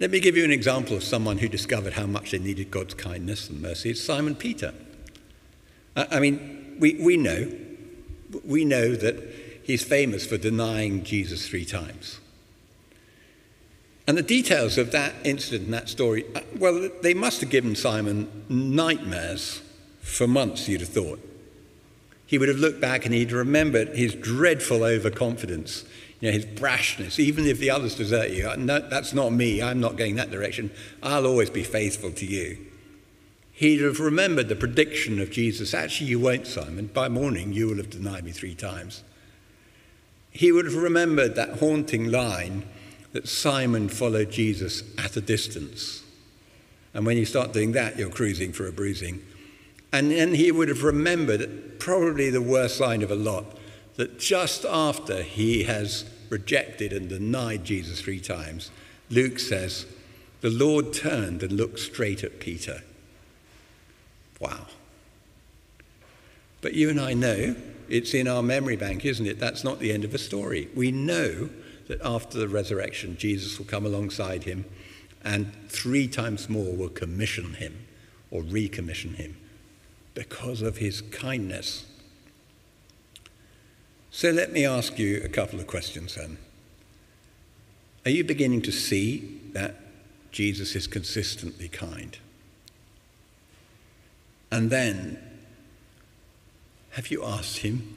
Let 0.00 0.10
me 0.10 0.20
give 0.20 0.36
you 0.36 0.44
an 0.44 0.52
example 0.52 0.94
of 0.94 1.02
someone 1.02 1.38
who 1.38 1.48
discovered 1.48 1.94
how 1.94 2.04
much 2.04 2.32
they 2.32 2.38
needed 2.38 2.70
God's 2.70 2.92
kindness 2.92 3.48
and 3.48 3.62
mercy. 3.62 3.88
It's 3.88 4.02
Simon 4.02 4.34
Peter. 4.34 4.74
I 5.96 6.20
mean, 6.20 6.76
we, 6.78 6.96
we 6.96 7.16
know, 7.16 7.50
we 8.44 8.64
know 8.64 8.94
that 8.94 9.16
he's 9.62 9.84
famous 9.84 10.26
for 10.26 10.36
denying 10.36 11.04
Jesus 11.04 11.48
three 11.48 11.64
times. 11.64 12.18
And 14.06 14.18
the 14.18 14.22
details 14.22 14.78
of 14.78 14.90
that 14.92 15.14
incident 15.24 15.64
and 15.64 15.74
that 15.74 15.88
story, 15.88 16.24
uh, 16.34 16.40
well, 16.58 16.90
they 17.02 17.14
must 17.14 17.40
have 17.40 17.50
given 17.50 17.76
Simon 17.76 18.44
nightmares 18.48 19.62
for 20.00 20.26
months, 20.26 20.68
you'd 20.68 20.80
have 20.80 20.90
thought 20.90 21.20
he 22.32 22.38
would 22.38 22.48
have 22.48 22.56
looked 22.56 22.80
back 22.80 23.04
and 23.04 23.14
he'd 23.14 23.30
remembered 23.30 23.88
his 23.88 24.14
dreadful 24.14 24.84
overconfidence, 24.84 25.84
you 26.18 26.28
know, 26.28 26.32
his 26.32 26.46
brashness. 26.46 27.18
Even 27.18 27.44
if 27.44 27.58
the 27.58 27.68
others 27.68 27.94
desert 27.94 28.30
you, 28.30 28.48
uh, 28.48 28.56
no, 28.56 28.78
that's 28.78 29.12
not 29.12 29.34
me. 29.34 29.60
I'm 29.60 29.80
not 29.80 29.96
going 29.96 30.16
that 30.16 30.30
direction. 30.30 30.70
I'll 31.02 31.26
always 31.26 31.50
be 31.50 31.62
faithful 31.62 32.10
to 32.10 32.24
you. 32.24 32.56
He'd 33.52 33.80
have 33.80 34.00
remembered 34.00 34.48
the 34.48 34.56
prediction 34.56 35.20
of 35.20 35.30
Jesus 35.30 35.74
actually, 35.74 36.10
you 36.10 36.18
won't, 36.18 36.46
Simon. 36.46 36.86
By 36.86 37.08
morning, 37.08 37.52
you 37.52 37.68
will 37.68 37.76
have 37.76 37.90
denied 37.90 38.24
me 38.24 38.32
three 38.32 38.54
times. 38.54 39.04
He 40.30 40.50
would 40.50 40.64
have 40.64 40.74
remembered 40.74 41.34
that 41.34 41.58
haunting 41.58 42.10
line 42.10 42.64
that 43.12 43.28
Simon 43.28 43.88
followed 43.88 44.30
Jesus 44.30 44.82
at 44.96 45.16
a 45.16 45.20
distance. 45.20 46.02
And 46.94 47.04
when 47.04 47.18
you 47.18 47.26
start 47.26 47.52
doing 47.52 47.72
that, 47.72 47.98
you're 47.98 48.08
cruising 48.08 48.52
for 48.52 48.66
a 48.66 48.72
bruising. 48.72 49.22
And 49.92 50.10
then 50.10 50.34
he 50.34 50.50
would 50.50 50.68
have 50.68 50.82
remembered, 50.82 51.78
probably 51.78 52.30
the 52.30 52.40
worst 52.40 52.80
line 52.80 53.02
of 53.02 53.10
a 53.10 53.14
lot, 53.14 53.58
that 53.96 54.18
just 54.18 54.64
after 54.64 55.22
he 55.22 55.64
has 55.64 56.06
rejected 56.30 56.94
and 56.94 57.10
denied 57.10 57.64
Jesus 57.64 58.00
three 58.00 58.20
times, 58.20 58.70
Luke 59.10 59.38
says, 59.38 59.84
the 60.40 60.48
Lord 60.48 60.94
turned 60.94 61.42
and 61.42 61.52
looked 61.52 61.78
straight 61.78 62.24
at 62.24 62.40
Peter. 62.40 62.82
Wow. 64.42 64.66
But 66.60 66.74
you 66.74 66.90
and 66.90 67.00
I 67.00 67.14
know 67.14 67.54
it's 67.88 68.12
in 68.12 68.26
our 68.26 68.42
memory 68.42 68.76
bank, 68.76 69.04
isn't 69.04 69.26
it? 69.26 69.38
That's 69.38 69.62
not 69.62 69.78
the 69.78 69.92
end 69.92 70.04
of 70.04 70.10
the 70.10 70.18
story. 70.18 70.68
We 70.74 70.90
know 70.90 71.48
that 71.86 72.00
after 72.04 72.38
the 72.38 72.48
resurrection, 72.48 73.16
Jesus 73.16 73.58
will 73.58 73.66
come 73.66 73.86
alongside 73.86 74.42
him 74.42 74.64
and 75.24 75.52
three 75.68 76.08
times 76.08 76.48
more 76.48 76.74
will 76.74 76.88
commission 76.88 77.54
him 77.54 77.86
or 78.32 78.42
recommission 78.42 79.14
him 79.14 79.36
because 80.14 80.60
of 80.60 80.78
his 80.78 81.00
kindness. 81.00 81.86
So 84.10 84.30
let 84.30 84.52
me 84.52 84.66
ask 84.66 84.98
you 84.98 85.22
a 85.24 85.28
couple 85.28 85.60
of 85.60 85.68
questions 85.68 86.16
then. 86.16 86.36
Are 88.04 88.10
you 88.10 88.24
beginning 88.24 88.62
to 88.62 88.72
see 88.72 89.40
that 89.52 89.76
Jesus 90.32 90.74
is 90.74 90.88
consistently 90.88 91.68
kind? 91.68 92.18
And 94.52 94.68
then, 94.68 95.18
have 96.90 97.10
you 97.10 97.24
asked 97.24 97.58
him 97.58 97.96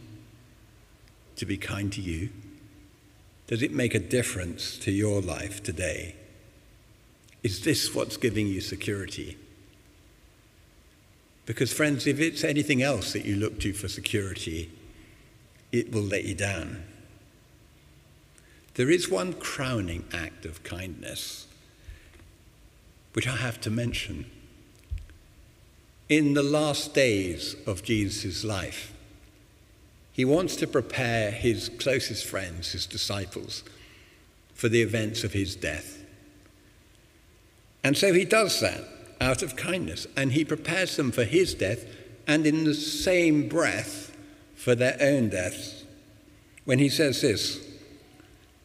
to 1.35 1.45
be 1.45 1.57
kind 1.57 1.91
to 1.91 2.01
you? 2.01 2.29
Does 3.47 3.61
it 3.61 3.73
make 3.73 3.93
a 3.93 3.99
difference 3.99 4.77
to 4.79 4.91
your 4.91 5.21
life 5.21 5.61
today? 5.61 6.15
Is 7.43 7.65
this 7.65 7.93
what's 7.93 8.15
giving 8.15 8.47
you 8.47 8.61
security? 8.61 9.37
Because, 11.45 11.73
friends, 11.73 12.07
if 12.07 12.21
it's 12.21 12.45
anything 12.45 12.81
else 12.81 13.11
that 13.11 13.25
you 13.25 13.35
look 13.35 13.59
to 13.59 13.73
for 13.73 13.89
security, 13.89 14.71
it 15.73 15.91
will 15.91 16.03
let 16.03 16.23
you 16.23 16.35
down. 16.35 16.85
There 18.75 18.89
is 18.89 19.09
one 19.09 19.33
crowning 19.33 20.05
act 20.13 20.45
of 20.45 20.63
kindness 20.63 21.47
which 23.11 23.27
I 23.27 23.35
have 23.35 23.59
to 23.61 23.69
mention. 23.69 24.31
In 26.07 26.35
the 26.35 26.43
last 26.43 26.93
days 26.93 27.55
of 27.65 27.83
Jesus' 27.83 28.43
life, 28.43 28.93
he 30.11 30.23
wants 30.23 30.55
to 30.57 30.67
prepare 30.67 31.31
his 31.31 31.69
closest 31.79 32.25
friends, 32.25 32.73
his 32.73 32.85
disciples, 32.85 33.63
for 34.53 34.69
the 34.69 34.81
events 34.81 35.23
of 35.23 35.33
his 35.33 35.55
death. 35.55 36.03
And 37.83 37.97
so 37.97 38.13
he 38.13 38.23
does 38.23 38.61
that 38.61 38.83
out 39.19 39.41
of 39.41 39.55
kindness, 39.55 40.05
and 40.15 40.31
he 40.31 40.45
prepares 40.45 40.95
them 40.95 41.11
for 41.11 41.23
his 41.23 41.53
death 41.53 41.85
and 42.27 42.45
in 42.45 42.63
the 42.63 42.75
same 42.75 43.49
breath 43.49 44.15
for 44.55 44.75
their 44.75 44.97
own 45.01 45.29
deaths. 45.29 45.83
When 46.65 46.79
he 46.79 46.89
says 46.89 47.21
this, 47.21 47.65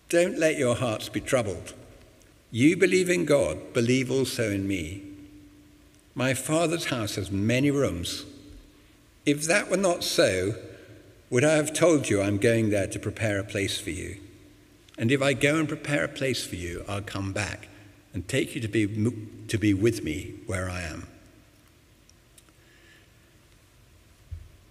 don't 0.08 0.38
let 0.38 0.56
your 0.56 0.76
hearts 0.76 1.08
be 1.08 1.20
troubled. 1.20 1.74
You 2.50 2.76
believe 2.76 3.08
in 3.08 3.24
God, 3.24 3.72
believe 3.72 4.10
also 4.10 4.50
in 4.50 4.66
me. 4.66 5.09
My 6.14 6.34
Father's 6.34 6.86
house 6.86 7.14
has 7.14 7.30
many 7.30 7.70
rooms. 7.70 8.24
If 9.24 9.44
that 9.44 9.70
were 9.70 9.76
not 9.76 10.02
so, 10.02 10.54
would 11.30 11.44
I 11.44 11.54
have 11.54 11.72
told 11.72 12.08
you 12.08 12.20
I'm 12.20 12.38
going 12.38 12.70
there 12.70 12.88
to 12.88 12.98
prepare 12.98 13.38
a 13.38 13.44
place 13.44 13.78
for 13.80 13.90
you? 13.90 14.16
And 14.98 15.12
if 15.12 15.22
I 15.22 15.32
go 15.32 15.56
and 15.56 15.68
prepare 15.68 16.04
a 16.04 16.08
place 16.08 16.44
for 16.44 16.56
you, 16.56 16.84
I'll 16.88 17.00
come 17.00 17.32
back 17.32 17.68
and 18.12 18.26
take 18.26 18.54
you 18.54 18.60
to 18.60 18.68
be, 18.68 18.86
to 19.48 19.58
be 19.58 19.72
with 19.72 20.02
me 20.02 20.34
where 20.46 20.68
I 20.68 20.82
am. 20.82 21.06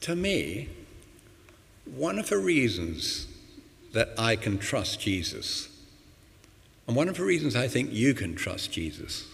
To 0.02 0.16
me, 0.16 0.70
one 1.86 2.20
of 2.20 2.30
the 2.30 2.38
reasons 2.38 3.28
that 3.94 4.10
I 4.18 4.36
can 4.36 4.58
trust 4.58 5.00
Jesus, 5.00 5.70
and 6.88 6.96
one 6.96 7.08
of 7.08 7.18
the 7.18 7.24
reasons 7.24 7.56
I 7.56 7.68
think 7.68 7.92
you 7.92 8.14
can 8.14 8.36
trust 8.36 8.72
Jesus, 8.72 9.28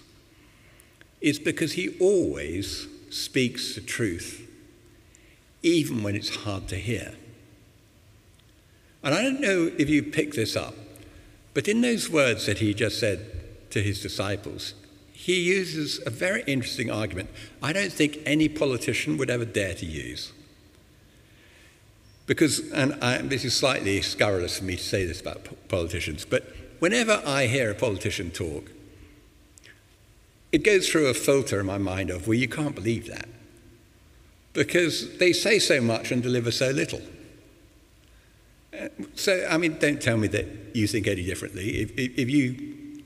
is 1.26 1.40
because 1.40 1.74
he 1.74 1.98
always 2.00 2.88
speaks 3.10 3.74
the 3.74 3.82
truth, 3.82 4.48
even 5.64 6.04
when 6.04 6.16
it's 6.16 6.36
hard 6.36 6.68
to 6.68 6.76
hear. 6.76 7.16
And 9.04 9.16
I 9.16 9.24
don't 9.24 9.42
know 9.42 9.72
if 9.76 9.90
you 9.90 10.04
picked 10.04 10.36
this 10.36 10.56
up, 10.56 10.76
but 11.56 11.68
in 11.68 11.82
those 11.82 12.12
words 12.12 12.46
that 12.46 12.60
he 12.60 12.76
just 12.76 13.00
said, 13.00 13.32
to 13.72 13.82
his 13.82 14.02
disciples, 14.02 14.76
he 15.12 15.42
uses 15.42 16.00
a 16.06 16.10
very 16.12 16.44
interesting 16.44 16.92
argument 16.92 17.30
I 17.62 17.74
don't 17.74 17.92
think 17.92 18.20
any 18.26 18.48
politician 18.48 19.18
would 19.18 19.32
ever 19.32 19.46
dare 19.46 19.74
to 19.74 19.86
use. 19.86 20.32
Because, 22.28 22.72
and 22.72 22.94
I, 23.04 23.18
this 23.18 23.44
is 23.44 23.56
slightly 23.56 24.00
scurrilous 24.04 24.60
for 24.60 24.64
me 24.64 24.76
to 24.76 24.84
say 24.84 25.06
this 25.06 25.22
about 25.22 25.48
politicians, 25.70 26.24
but 26.24 26.44
whenever 26.78 27.22
I 27.26 27.48
hear 27.48 27.72
a 27.72 27.76
politician 27.76 28.30
talk, 28.30 28.72
it 30.56 30.63
goes 30.63 30.88
through 30.88 31.08
a 31.08 31.13
filter 31.13 31.60
in 31.60 31.65
my 31.65 31.78
mind 31.78 32.10
of, 32.10 32.28
well, 32.28 32.34
you 32.34 32.48
can't 32.48 32.76
believe 32.76 33.08
that. 33.08 33.28
because 34.56 35.18
they 35.18 35.34
say 35.34 35.60
so 35.60 35.80
much 35.82 36.12
and 36.12 36.24
deliver 36.24 36.50
so 36.50 36.72
little. 36.72 37.02
Uh, 38.74 38.88
so, 39.13 39.46
I 39.50 39.58
mean, 39.58 39.78
don't 39.78 40.02
tell 40.02 40.18
me 40.18 40.28
that 40.30 40.48
you 40.74 40.88
think 40.88 41.08
any 41.08 41.24
differently. 41.24 41.82
If, 41.82 41.91
if, 41.91 42.18
if 42.18 42.30
you. 42.30 43.02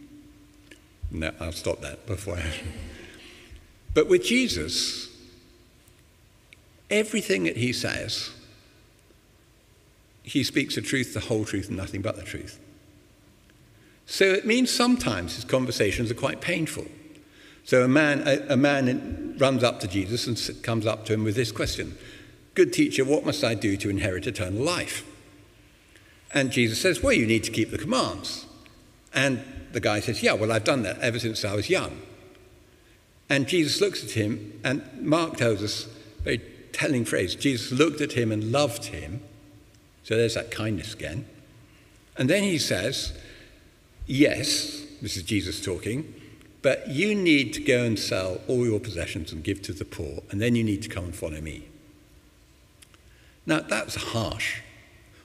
No, 1.12 1.32
I'll 1.40 1.52
stop 1.52 1.82
that 1.82 2.06
before 2.06 2.38
I. 2.38 2.46
But 3.96 4.08
with 4.08 4.24
Jesus, 4.24 5.10
everything 6.92 7.44
that 7.44 7.58
he 7.58 7.74
says, 7.74 8.30
he 10.22 10.44
speaks 10.44 10.76
the 10.76 10.82
truth, 10.82 11.16
the 11.16 11.20
whole 11.20 11.46
truth, 11.46 11.70
and 11.70 11.78
nothing 11.78 12.04
but 12.04 12.16
the 12.16 12.22
truth. 12.22 12.60
So 14.06 14.26
it 14.26 14.46
means 14.46 14.72
sometimes 14.72 15.36
his 15.36 15.46
conversations 15.46 16.12
are 16.12 16.16
quite 16.16 16.42
painful. 16.42 16.86
So 17.70 17.84
a 17.84 17.88
man, 17.88 18.28
a, 18.28 18.54
a 18.54 18.58
man 18.58 19.36
runs 19.38 19.64
up 19.64 19.80
to 19.82 19.88
Jesus 19.88 20.26
and 20.26 20.64
comes 20.64 20.88
up 20.88 21.06
to 21.06 21.14
him 21.14 21.24
with 21.24 21.36
this 21.36 21.52
question 21.52 21.96
Good 22.56 22.74
teacher, 22.74 23.06
what 23.06 23.28
must 23.28 23.44
I 23.44 23.54
do 23.54 23.78
to 23.78 23.92
inherit 23.92 24.26
eternal 24.26 24.64
life? 24.64 25.06
And 26.34 26.50
Jesus 26.50 26.82
says, 26.82 27.04
Well, 27.04 27.14
you 27.14 27.28
need 27.28 27.44
to 27.44 27.52
keep 27.52 27.70
the 27.70 27.78
commands. 27.78 28.48
And 29.14 29.44
the 29.72 29.80
guy 29.80 30.00
says, 30.00 30.24
Yeah, 30.24 30.34
well, 30.34 30.52
I've 30.52 30.64
done 30.64 30.82
that 30.82 30.98
ever 30.98 31.20
since 31.20 31.46
I 31.46 31.54
was 31.54 31.70
young. 31.70 32.02
And 33.30 33.48
Jesus 33.48 33.80
looks 33.80 34.04
at 34.04 34.12
him, 34.14 34.60
and 34.64 34.82
Mark 35.00 35.38
tells 35.38 35.62
us, 35.62 35.86
a 36.22 36.24
very 36.24 36.42
telling 36.74 37.06
phrase 37.06 37.36
Jesus 37.36 37.72
looked 37.72 38.02
at 38.02 38.14
him 38.14 38.32
and 38.32 38.52
loved 38.52 38.86
him. 38.86 39.22
So 40.02 40.18
there's 40.18 40.34
that 40.34 40.50
kindness 40.50 40.96
again. 40.96 41.28
And 42.18 42.28
then 42.28 42.42
he 42.42 42.58
says, 42.58 43.16
Yes, 44.08 44.88
this 45.04 45.18
is 45.18 45.22
Jesus 45.22 45.64
talking, 45.64 46.16
but 46.62 46.90
you 46.90 47.16
need 47.16 47.54
to 47.54 47.62
go 47.62 47.84
and 47.84 47.98
sell 47.98 48.42
all 48.48 48.66
your 48.66 48.80
possessions 48.80 49.32
and 49.32 49.44
give 49.44 49.62
to 49.64 49.74
the 49.74 49.86
poor, 49.86 50.24
and 50.30 50.42
then 50.42 50.56
you 50.56 50.64
need 50.64 50.82
to 50.84 50.90
come 50.90 51.06
and 51.06 51.16
follow 51.16 51.40
me. 51.42 51.64
Now, 53.46 53.62
that's 53.62 53.96
a 53.96 54.00
harsh 54.00 54.62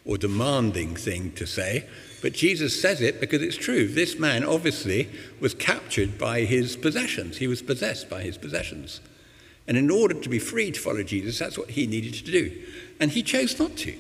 or 0.05 0.17
demanding 0.17 0.97
thing 0.97 1.33
to 1.33 1.47
say, 1.47 1.87
but 2.23 2.33
Jesus 2.33 2.81
says 2.81 3.01
it 3.01 3.21
because 3.21 3.43
it's 3.43 3.57
true. 3.57 3.87
This 3.87 4.19
man 4.19 4.45
obviously 4.45 5.11
was 5.41 5.55
captured 5.55 6.19
by 6.19 6.41
his 6.41 6.77
possessions, 6.77 7.39
he 7.39 7.47
was 7.47 7.63
possessed 7.63 8.09
by 8.09 8.23
his 8.23 8.39
possessions. 8.39 9.01
And 9.67 9.77
in 9.77 9.91
order 9.91 10.15
to 10.21 10.29
be 10.29 10.39
free 10.39 10.71
to 10.71 10.81
follow 10.81 11.03
Jesus, 11.03 11.39
that's 11.39 11.59
what 11.59 11.71
he 11.71 11.87
needed 11.87 12.15
to 12.15 12.31
do. 12.31 12.63
And 13.01 13.11
he 13.11 13.23
chose 13.23 13.59
not 13.59 13.77
to. 13.79 13.99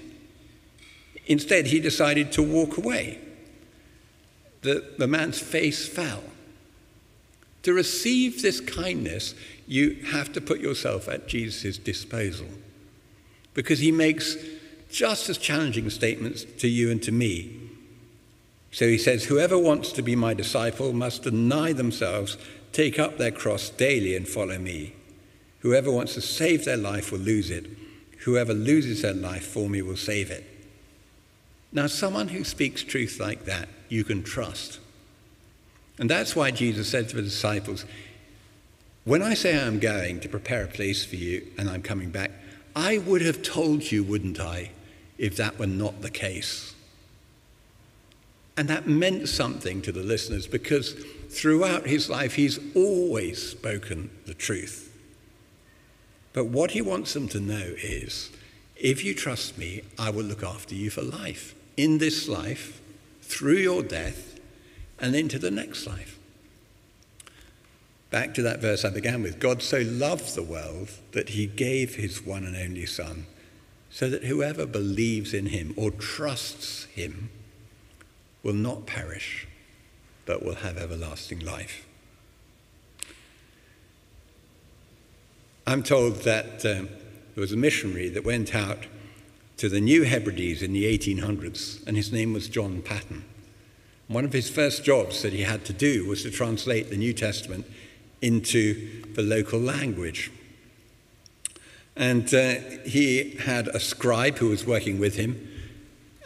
Instead, 1.26 1.68
he 1.68 1.80
decided 1.80 2.32
to 2.32 2.42
walk 2.42 2.76
away. 2.76 3.18
The, 4.60 4.92
the 4.98 5.06
man's 5.06 5.40
face 5.40 5.88
fell. 5.88 6.22
To 7.64 7.72
receive 7.72 8.42
this 8.42 8.60
kindness, 8.60 9.34
you 9.66 9.96
have 10.12 10.32
to 10.34 10.40
put 10.40 10.60
yourself 10.60 11.08
at 11.08 11.26
Jesus' 11.26 11.78
disposal 11.78 12.46
because 13.54 13.78
he 13.78 13.90
makes 13.90 14.36
just 14.90 15.28
as 15.28 15.38
challenging 15.38 15.88
statements 15.90 16.44
to 16.44 16.68
you 16.68 16.90
and 16.90 17.02
to 17.02 17.12
me. 17.12 17.60
So 18.70 18.86
he 18.86 18.98
says, 18.98 19.24
Whoever 19.24 19.58
wants 19.58 19.92
to 19.92 20.02
be 20.02 20.14
my 20.14 20.34
disciple 20.34 20.92
must 20.92 21.22
deny 21.22 21.72
themselves, 21.72 22.36
take 22.72 22.98
up 22.98 23.16
their 23.16 23.30
cross 23.30 23.70
daily, 23.70 24.14
and 24.14 24.28
follow 24.28 24.58
me. 24.58 24.94
Whoever 25.60 25.90
wants 25.90 26.14
to 26.14 26.20
save 26.20 26.64
their 26.64 26.76
life 26.76 27.10
will 27.10 27.20
lose 27.20 27.50
it. 27.50 27.66
Whoever 28.20 28.52
loses 28.52 29.02
their 29.02 29.14
life 29.14 29.46
for 29.46 29.70
me 29.70 29.80
will 29.80 29.96
save 29.96 30.30
it. 30.30 30.44
Now, 31.72 31.86
someone 31.86 32.28
who 32.28 32.44
speaks 32.44 32.82
truth 32.82 33.18
like 33.18 33.46
that, 33.46 33.68
you 33.88 34.04
can 34.04 34.22
trust. 34.22 34.80
And 35.98 36.10
that's 36.10 36.34
why 36.34 36.50
Jesus 36.50 36.88
said 36.88 37.08
to 37.10 37.16
the 37.16 37.22
disciples, 37.22 37.84
When 39.04 39.22
I 39.22 39.34
say 39.34 39.58
I'm 39.58 39.78
going 39.78 40.20
to 40.20 40.28
prepare 40.28 40.64
a 40.64 40.68
place 40.68 41.04
for 41.04 41.16
you 41.16 41.46
and 41.56 41.68
I'm 41.68 41.82
coming 41.82 42.10
back, 42.10 42.32
I 42.74 42.98
would 42.98 43.22
have 43.22 43.42
told 43.42 43.92
you, 43.92 44.02
wouldn't 44.02 44.40
I, 44.40 44.72
if 45.18 45.36
that 45.36 45.58
were 45.58 45.66
not 45.66 46.02
the 46.02 46.10
case. 46.10 46.74
And 48.56 48.68
that 48.68 48.86
meant 48.86 49.28
something 49.28 49.82
to 49.82 49.92
the 49.92 50.02
listeners 50.02 50.46
because 50.46 50.92
throughout 51.28 51.86
his 51.86 52.08
life, 52.08 52.34
he's 52.34 52.58
always 52.74 53.50
spoken 53.50 54.10
the 54.26 54.34
truth. 54.34 54.92
But 56.32 56.46
what 56.46 56.72
he 56.72 56.82
wants 56.82 57.14
them 57.14 57.28
to 57.28 57.40
know 57.40 57.74
is 57.82 58.30
if 58.76 59.04
you 59.04 59.14
trust 59.14 59.56
me, 59.56 59.82
I 59.98 60.10
will 60.10 60.24
look 60.24 60.42
after 60.42 60.74
you 60.74 60.90
for 60.90 61.02
life, 61.02 61.54
in 61.76 61.98
this 61.98 62.28
life, 62.28 62.80
through 63.22 63.56
your 63.56 63.82
death, 63.82 64.33
and 65.00 65.14
into 65.14 65.38
the 65.38 65.50
next 65.50 65.86
life. 65.86 66.18
Back 68.10 68.34
to 68.34 68.42
that 68.42 68.60
verse 68.60 68.84
I 68.84 68.90
began 68.90 69.22
with 69.22 69.40
God 69.40 69.62
so 69.62 69.80
loved 69.80 70.34
the 70.34 70.42
world 70.42 70.90
that 71.12 71.30
he 71.30 71.46
gave 71.46 71.96
his 71.96 72.24
one 72.24 72.44
and 72.44 72.56
only 72.56 72.86
Son, 72.86 73.26
so 73.90 74.08
that 74.08 74.24
whoever 74.24 74.66
believes 74.66 75.34
in 75.34 75.46
him 75.46 75.74
or 75.76 75.90
trusts 75.90 76.84
him 76.84 77.30
will 78.44 78.54
not 78.54 78.86
perish, 78.86 79.48
but 80.26 80.44
will 80.44 80.56
have 80.56 80.76
everlasting 80.76 81.40
life. 81.40 81.86
I'm 85.66 85.82
told 85.82 86.22
that 86.22 86.64
um, 86.64 86.88
there 87.34 87.40
was 87.40 87.52
a 87.52 87.56
missionary 87.56 88.08
that 88.10 88.24
went 88.24 88.54
out 88.54 88.86
to 89.56 89.68
the 89.68 89.80
New 89.80 90.02
Hebrides 90.02 90.62
in 90.62 90.72
the 90.72 90.84
1800s, 90.84 91.84
and 91.86 91.96
his 91.96 92.12
name 92.12 92.32
was 92.32 92.48
John 92.48 92.82
Paton. 92.82 93.24
One 94.08 94.24
of 94.24 94.32
his 94.32 94.50
first 94.50 94.84
jobs 94.84 95.22
that 95.22 95.32
he 95.32 95.42
had 95.42 95.64
to 95.66 95.72
do 95.72 96.06
was 96.06 96.22
to 96.22 96.30
translate 96.30 96.90
the 96.90 96.96
New 96.96 97.14
Testament 97.14 97.66
into 98.20 99.02
the 99.14 99.22
local 99.22 99.58
language. 99.58 100.30
And 101.96 102.32
uh, 102.34 102.54
he 102.84 103.36
had 103.36 103.68
a 103.68 103.80
scribe 103.80 104.38
who 104.38 104.48
was 104.48 104.66
working 104.66 104.98
with 104.98 105.16
him, 105.16 105.48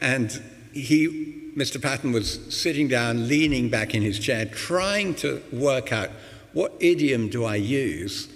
and 0.01 0.43
he, 0.73 1.53
Mr. 1.57 1.81
Paton, 1.81 2.12
was 2.12 2.41
sitting 2.55 2.88
down, 2.88 3.29
leaning 3.29 3.69
back 3.69 3.95
in 3.95 4.03
his 4.03 4.19
chair, 4.19 4.47
trying 4.47 5.14
to 5.17 5.43
work 5.53 5.93
out 5.93 6.11
what 6.53 6.73
idiom 6.81 7.29
do 7.29 7.45
I 7.45 7.57
use 7.57 8.29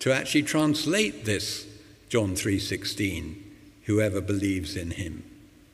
to 0.00 0.12
actually 0.12 0.44
translate 0.44 1.24
this 1.24 1.66
John 2.08 2.34
3:16, 2.34 3.36
whoever 3.84 4.20
believes 4.20 4.76
in 4.76 4.92
him 4.92 5.24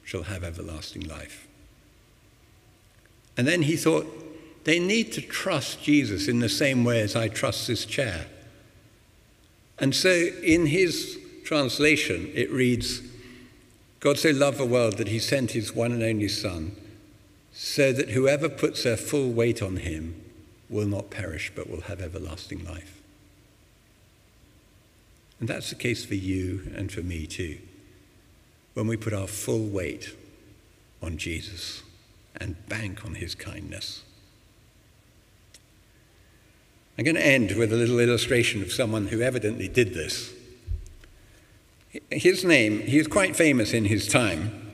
shall 0.05 0.25
have 0.25 0.43
everlasting 0.43 1.07
life. 1.07 1.47
And 3.37 3.47
then 3.47 3.63
he 3.63 3.77
thought, 3.77 4.07
they 4.65 4.79
need 4.79 5.13
to 5.13 5.21
trust 5.21 5.83
Jesus 5.83 6.27
in 6.29 6.41
the 6.41 6.49
same 6.49 6.85
way 6.85 7.01
as 7.01 7.15
I 7.15 7.29
trust 7.29 7.67
this 7.67 7.85
chair. 7.85 8.27
And 9.79 9.95
so 9.95 10.11
in 10.11 10.67
his 10.67 11.19
translation, 11.45 12.31
it 12.35 12.51
reads 12.51 13.03
God 14.01 14.19
so 14.19 14.31
loved 14.31 14.59
the 14.59 14.67
world 14.67 14.99
that 14.99 15.09
he 15.09 15.19
sent 15.19 15.53
his 15.53 15.75
one 15.75 15.93
and 15.93 16.03
only 16.03 16.29
Son, 16.29 16.77
so 17.53 17.93
that 17.93 18.11
whoever 18.11 18.49
puts 18.49 18.83
their 18.83 18.97
full 18.97 19.31
weight 19.31 19.63
on 19.63 19.77
him 19.77 20.21
will 20.69 20.87
not 20.87 21.11
perish 21.11 21.53
but 21.55 21.71
will 21.71 21.83
have 21.83 22.01
everlasting 22.01 22.65
life. 22.65 23.01
And 25.41 25.49
that's 25.49 25.71
the 25.71 25.77
case 25.77 26.05
for 26.05 26.15
you 26.15 26.71
and 26.75 26.91
for 26.91 27.01
me 27.01 27.27
too, 27.27 27.59
when 28.75 28.87
we 28.87 28.97
put 28.97 29.13
our 29.13 29.27
full 29.27 29.67
weight 29.67 30.15
on 31.03 31.17
Jesus 31.17 31.84
and 32.41 32.69
bank 32.69 33.05
on 33.05 33.17
his 33.17 33.35
kindness. 33.35 34.03
I'm 36.97 37.05
going 37.05 37.17
to 37.17 37.27
end 37.27 37.57
with 37.57 37.73
a 37.73 37.77
little 37.77 37.99
illustration 37.99 38.63
of 38.63 38.73
someone 38.73 39.09
who 39.09 39.21
evidently 39.21 39.67
did 39.67 39.95
this. 39.95 40.33
His 42.11 42.45
name, 42.45 42.81
he 42.81 42.99
was 42.99 43.09
quite 43.09 43.35
famous 43.35 43.73
in 43.73 43.87
his 43.87 44.07
time. 44.07 44.73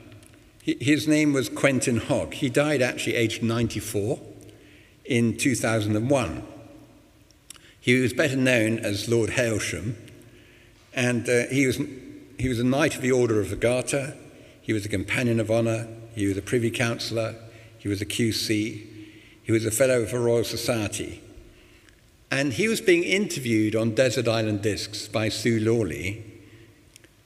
His 0.63 1.07
name 1.07 1.33
was 1.33 1.49
Quentin 1.49 1.97
Hogg. 1.97 2.35
He 2.35 2.49
died 2.49 2.81
actually 2.81 3.15
aged 3.15 3.41
94 3.41 4.19
in 5.05 5.35
2001. 5.35 6.43
He 7.79 7.99
was 7.99 8.13
better 8.13 8.35
known 8.35 8.77
as 8.77 9.09
Lord 9.09 9.31
Hailsham, 9.31 9.95
and 10.93 11.27
uh, 11.27 11.47
he, 11.47 11.65
was, 11.65 11.79
he 12.37 12.47
was 12.47 12.59
a 12.59 12.63
Knight 12.63 12.95
of 12.95 13.01
the 13.01 13.11
Order 13.11 13.39
of 13.39 13.49
the 13.49 13.55
Garter, 13.55 14.15
he 14.61 14.71
was 14.71 14.85
a 14.85 14.89
Companion 14.89 15.39
of 15.39 15.49
Honour, 15.49 15.87
he 16.13 16.27
was 16.27 16.37
a 16.37 16.43
Privy 16.43 16.69
Councillor, 16.69 17.35
he 17.81 17.87
was 17.87 17.99
a 17.99 18.05
QC. 18.05 18.85
He 19.41 19.51
was 19.51 19.65
a 19.65 19.71
fellow 19.71 20.03
of 20.03 20.11
the 20.11 20.19
Royal 20.19 20.43
Society. 20.43 21.19
And 22.29 22.53
he 22.53 22.67
was 22.67 22.79
being 22.79 23.03
interviewed 23.03 23.75
on 23.75 23.95
Desert 23.95 24.27
Island 24.27 24.61
Discs 24.61 25.07
by 25.07 25.29
Sue 25.29 25.59
Lawley. 25.59 26.23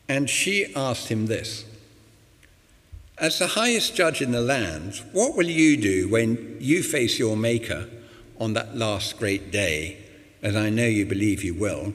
And 0.07 0.29
she 0.29 0.73
asked 0.73 1.09
him 1.09 1.25
this 1.25 1.65
As 3.17 3.37
the 3.37 3.47
highest 3.47 3.95
judge 3.95 4.21
in 4.21 4.31
the 4.31 4.39
land, 4.39 5.01
what 5.11 5.35
will 5.35 5.49
you 5.49 5.75
do 5.75 6.07
when 6.07 6.55
you 6.61 6.83
face 6.83 7.19
your 7.19 7.35
Maker 7.35 7.89
on 8.39 8.53
that 8.53 8.77
last 8.77 9.19
great 9.19 9.51
day, 9.51 9.97
as 10.41 10.55
I 10.55 10.69
know 10.69 10.85
you 10.85 11.05
believe 11.05 11.43
you 11.43 11.53
will? 11.53 11.93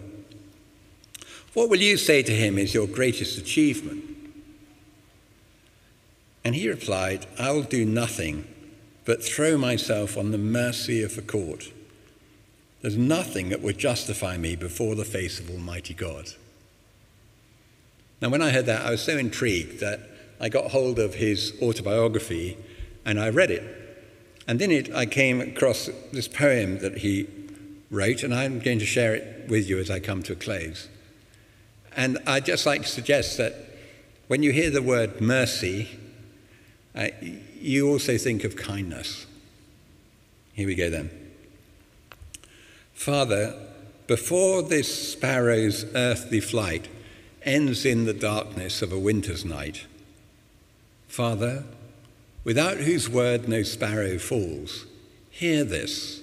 What 1.54 1.70
will 1.70 1.80
you 1.80 1.96
say 1.96 2.22
to 2.22 2.32
him 2.32 2.58
is 2.58 2.74
your 2.74 2.86
greatest 2.86 3.38
achievement? 3.38 4.04
And 6.44 6.54
he 6.54 6.68
replied, 6.68 7.24
I 7.38 7.52
will 7.52 7.62
do 7.62 7.86
nothing 7.86 8.46
but 9.10 9.24
throw 9.24 9.58
myself 9.58 10.16
on 10.16 10.30
the 10.30 10.38
mercy 10.38 11.02
of 11.02 11.16
the 11.16 11.22
court. 11.22 11.72
There's 12.80 12.96
nothing 12.96 13.48
that 13.48 13.60
would 13.60 13.76
justify 13.76 14.36
me 14.36 14.54
before 14.54 14.94
the 14.94 15.04
face 15.04 15.40
of 15.40 15.50
Almighty 15.50 15.94
God. 15.94 16.28
Now, 18.22 18.28
when 18.28 18.40
I 18.40 18.50
heard 18.50 18.66
that, 18.66 18.86
I 18.86 18.92
was 18.92 19.02
so 19.02 19.18
intrigued 19.18 19.80
that 19.80 19.98
I 20.40 20.48
got 20.48 20.70
hold 20.70 21.00
of 21.00 21.14
his 21.16 21.58
autobiography 21.60 22.56
and 23.04 23.18
I 23.18 23.30
read 23.30 23.50
it. 23.50 23.64
And 24.46 24.62
in 24.62 24.70
it, 24.70 24.94
I 24.94 25.06
came 25.06 25.40
across 25.40 25.90
this 26.12 26.28
poem 26.28 26.78
that 26.78 26.98
he 26.98 27.26
wrote, 27.90 28.22
and 28.22 28.32
I'm 28.32 28.60
going 28.60 28.78
to 28.78 28.86
share 28.86 29.16
it 29.16 29.48
with 29.48 29.68
you 29.68 29.80
as 29.80 29.90
I 29.90 29.98
come 29.98 30.22
to 30.22 30.34
a 30.34 30.36
close. 30.36 30.86
And 31.96 32.16
I'd 32.28 32.44
just 32.44 32.64
like 32.64 32.82
to 32.82 32.88
suggest 32.88 33.38
that 33.38 33.56
when 34.28 34.44
you 34.44 34.52
hear 34.52 34.70
the 34.70 34.82
word 34.82 35.20
mercy, 35.20 35.88
uh, 36.94 37.08
you 37.60 37.88
also 37.88 38.16
think 38.16 38.44
of 38.44 38.56
kindness. 38.56 39.26
Here 40.52 40.66
we 40.66 40.74
go 40.74 40.90
then. 40.90 41.10
Father, 42.94 43.54
before 44.06 44.62
this 44.62 45.12
sparrow's 45.12 45.84
earthly 45.94 46.40
flight 46.40 46.88
ends 47.42 47.86
in 47.86 48.04
the 48.04 48.12
darkness 48.12 48.82
of 48.82 48.92
a 48.92 48.98
winter's 48.98 49.44
night, 49.44 49.86
Father, 51.08 51.64
without 52.44 52.78
whose 52.78 53.08
word 53.08 53.48
no 53.48 53.62
sparrow 53.62 54.18
falls, 54.18 54.86
hear 55.30 55.64
this, 55.64 56.22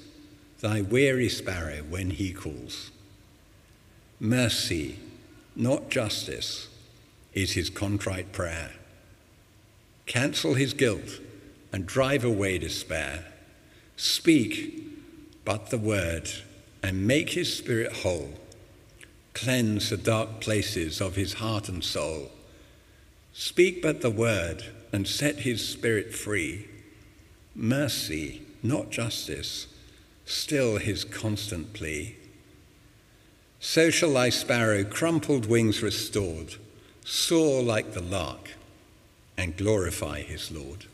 thy 0.62 0.82
weary 0.82 1.30
sparrow, 1.30 1.84
when 1.90 2.12
he 2.12 2.34
calls. 2.34 2.92
Mercy, 4.20 4.98
not 5.56 5.90
justice, 5.90 6.68
is 7.34 7.54
his 7.54 7.70
contrite 7.70 8.32
prayer. 8.32 8.72
Cancel 10.06 10.56
his 10.56 10.74
guilt 10.74 11.20
and 11.72 11.86
drive 11.86 12.24
away 12.24 12.58
despair. 12.58 13.26
Speak 13.96 14.84
but 15.46 15.70
the 15.70 15.78
word 15.78 16.30
and 16.84 17.08
make 17.08 17.32
his 17.32 17.56
spirit 17.56 17.92
whole. 17.98 18.34
Cleanse 19.34 19.90
the 19.90 19.98
dark 19.98 20.40
places 20.40 21.02
of 21.02 21.16
his 21.16 21.34
heart 21.36 21.70
and 21.70 21.84
soul. 21.84 22.32
Speak 23.34 23.82
but 23.82 24.02
the 24.02 24.10
word 24.10 24.64
and 24.92 25.08
set 25.08 25.38
his 25.38 25.68
spirit 25.68 26.14
free. 26.14 26.68
Mercy, 27.54 28.42
not 28.64 28.90
justice, 28.90 29.68
still 30.26 30.78
his 30.78 31.04
constant 31.04 31.74
plea. 31.74 32.16
So 33.60 33.90
shall 33.90 34.14
thy 34.14 34.30
sparrow, 34.30 34.84
crumpled 34.84 35.48
wings 35.48 35.82
restored, 35.82 36.56
soar 37.04 37.64
like 37.64 37.94
the 37.94 38.02
lark 38.02 38.52
and 39.38 39.58
glorify 39.58 40.22
his 40.22 40.52
Lord. 40.52 40.86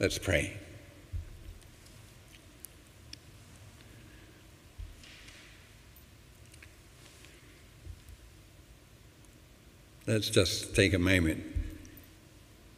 Let's 0.00 0.16
pray. 0.16 0.56
Let's 10.06 10.30
just 10.30 10.76
take 10.76 10.94
a 10.94 11.00
moment 11.00 11.42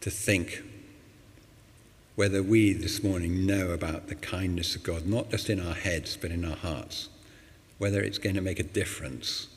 to 0.00 0.10
think 0.10 0.62
whether 2.16 2.42
we 2.42 2.72
this 2.72 3.04
morning 3.04 3.44
know 3.44 3.70
about 3.70 4.08
the 4.08 4.14
kindness 4.14 4.74
of 4.74 4.82
God, 4.82 5.06
not 5.06 5.30
just 5.30 5.50
in 5.50 5.60
our 5.60 5.74
heads, 5.74 6.16
but 6.16 6.30
in 6.30 6.42
our 6.44 6.56
hearts, 6.56 7.10
whether 7.76 8.00
it's 8.00 8.18
going 8.18 8.34
to 8.34 8.40
make 8.40 8.58
a 8.58 8.64
difference 8.64 9.48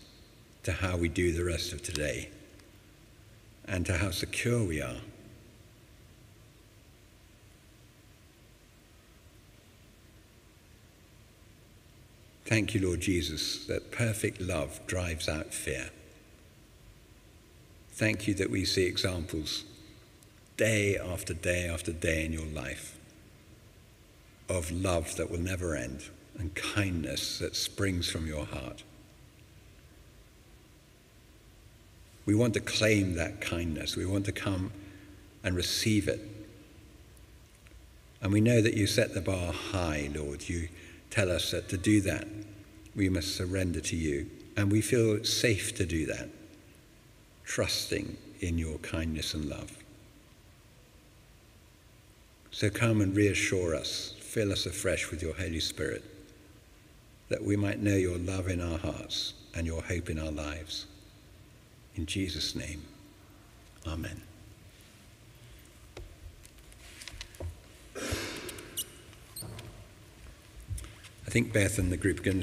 to 0.63 0.73
how 0.73 0.97
we 0.97 1.08
do 1.08 1.32
the 1.32 1.45
rest 1.45 1.71
of 1.71 1.82
today 1.82 2.30
and 3.65 3.86
to 3.86 3.97
how 3.97 4.12
secure 4.12 4.65
we 4.65 4.82
are. 4.82 4.99
Thank 12.46 12.74
you, 12.74 12.86
Lord 12.86 13.00
Jesus, 13.00 13.66
that 13.68 13.92
perfect 13.92 14.42
love 14.42 14.80
drives 14.86 15.30
out 15.30 15.54
fear. 15.54 15.90
Thank 17.92 18.28
you 18.28 18.34
that 18.36 18.50
we 18.50 18.66
see 18.66 18.86
examples 18.86 19.64
day 20.58 20.98
after 20.98 21.34
day 21.34 21.68
after 21.68 21.92
day 21.92 22.26
in 22.26 22.34
your 22.34 22.46
life 22.46 22.98
of 24.50 24.72
love 24.72 25.16
that 25.16 25.32
will 25.32 25.40
never 25.40 25.76
end 25.76 26.04
and 26.38 26.54
kindness 26.56 27.40
that 27.40 27.56
springs 27.56 28.10
from 28.10 28.28
your 28.28 28.46
heart. 28.46 28.84
We 32.26 32.36
want 32.36 32.54
to 32.56 32.60
claim 32.60 33.16
that 33.16 33.42
kindness. 33.42 33.96
We 33.96 34.06
want 34.06 34.26
to 34.26 34.32
come 34.32 34.72
and 35.44 35.56
receive 35.56 36.08
it. 36.08 36.22
And 38.22 38.32
we 38.32 38.42
know 38.42 38.62
that 38.62 38.76
you 38.76 38.88
set 38.88 39.14
the 39.14 39.22
bar 39.22 39.52
high, 39.52 40.10
Lord. 40.14 40.48
You 40.48 40.70
tell 41.13 41.32
us 41.32 41.52
that 41.52 41.69
to 41.69 41.78
do 41.78 42.02
that, 42.02 42.28
we 42.95 43.08
must 43.08 43.36
surrender 43.36 43.80
to 43.80 43.95
you. 43.95 44.28
And 44.58 44.71
we 44.71 44.82
feel 44.82 45.23
safe 45.23 45.76
to 45.76 45.86
do 45.86 46.08
that, 46.08 46.28
trusting 47.45 48.17
in 48.39 48.58
your 48.58 48.80
kindness 48.80 49.36
and 49.36 49.45
love. 49.45 49.78
So 52.49 52.71
come 52.71 53.02
and 53.02 53.15
reassure 53.15 53.76
us, 53.76 54.15
fill 54.19 54.52
us 54.52 54.65
afresh 54.65 55.12
with 55.12 55.21
your 55.21 55.36
Holy 55.36 55.60
Spirit, 55.60 56.04
that 57.30 57.43
we 57.43 57.56
might 57.56 57.82
know 57.82 57.95
your 57.95 58.17
love 58.17 58.47
in 58.47 58.60
our 58.60 58.80
hearts 58.80 59.34
and 59.56 59.67
your 59.67 59.84
hope 59.84 60.10
in 60.10 60.17
our 60.17 60.32
lives. 60.32 60.88
In 61.95 62.08
Jesus' 62.08 62.56
name, 62.56 62.82
Amen. 63.86 64.21
Think 71.34 71.52
Beth 71.52 71.80
and 71.80 71.91
the 71.91 71.98
group 71.98 72.19
are 72.19 72.22
going 72.22 72.36
to 72.36 72.41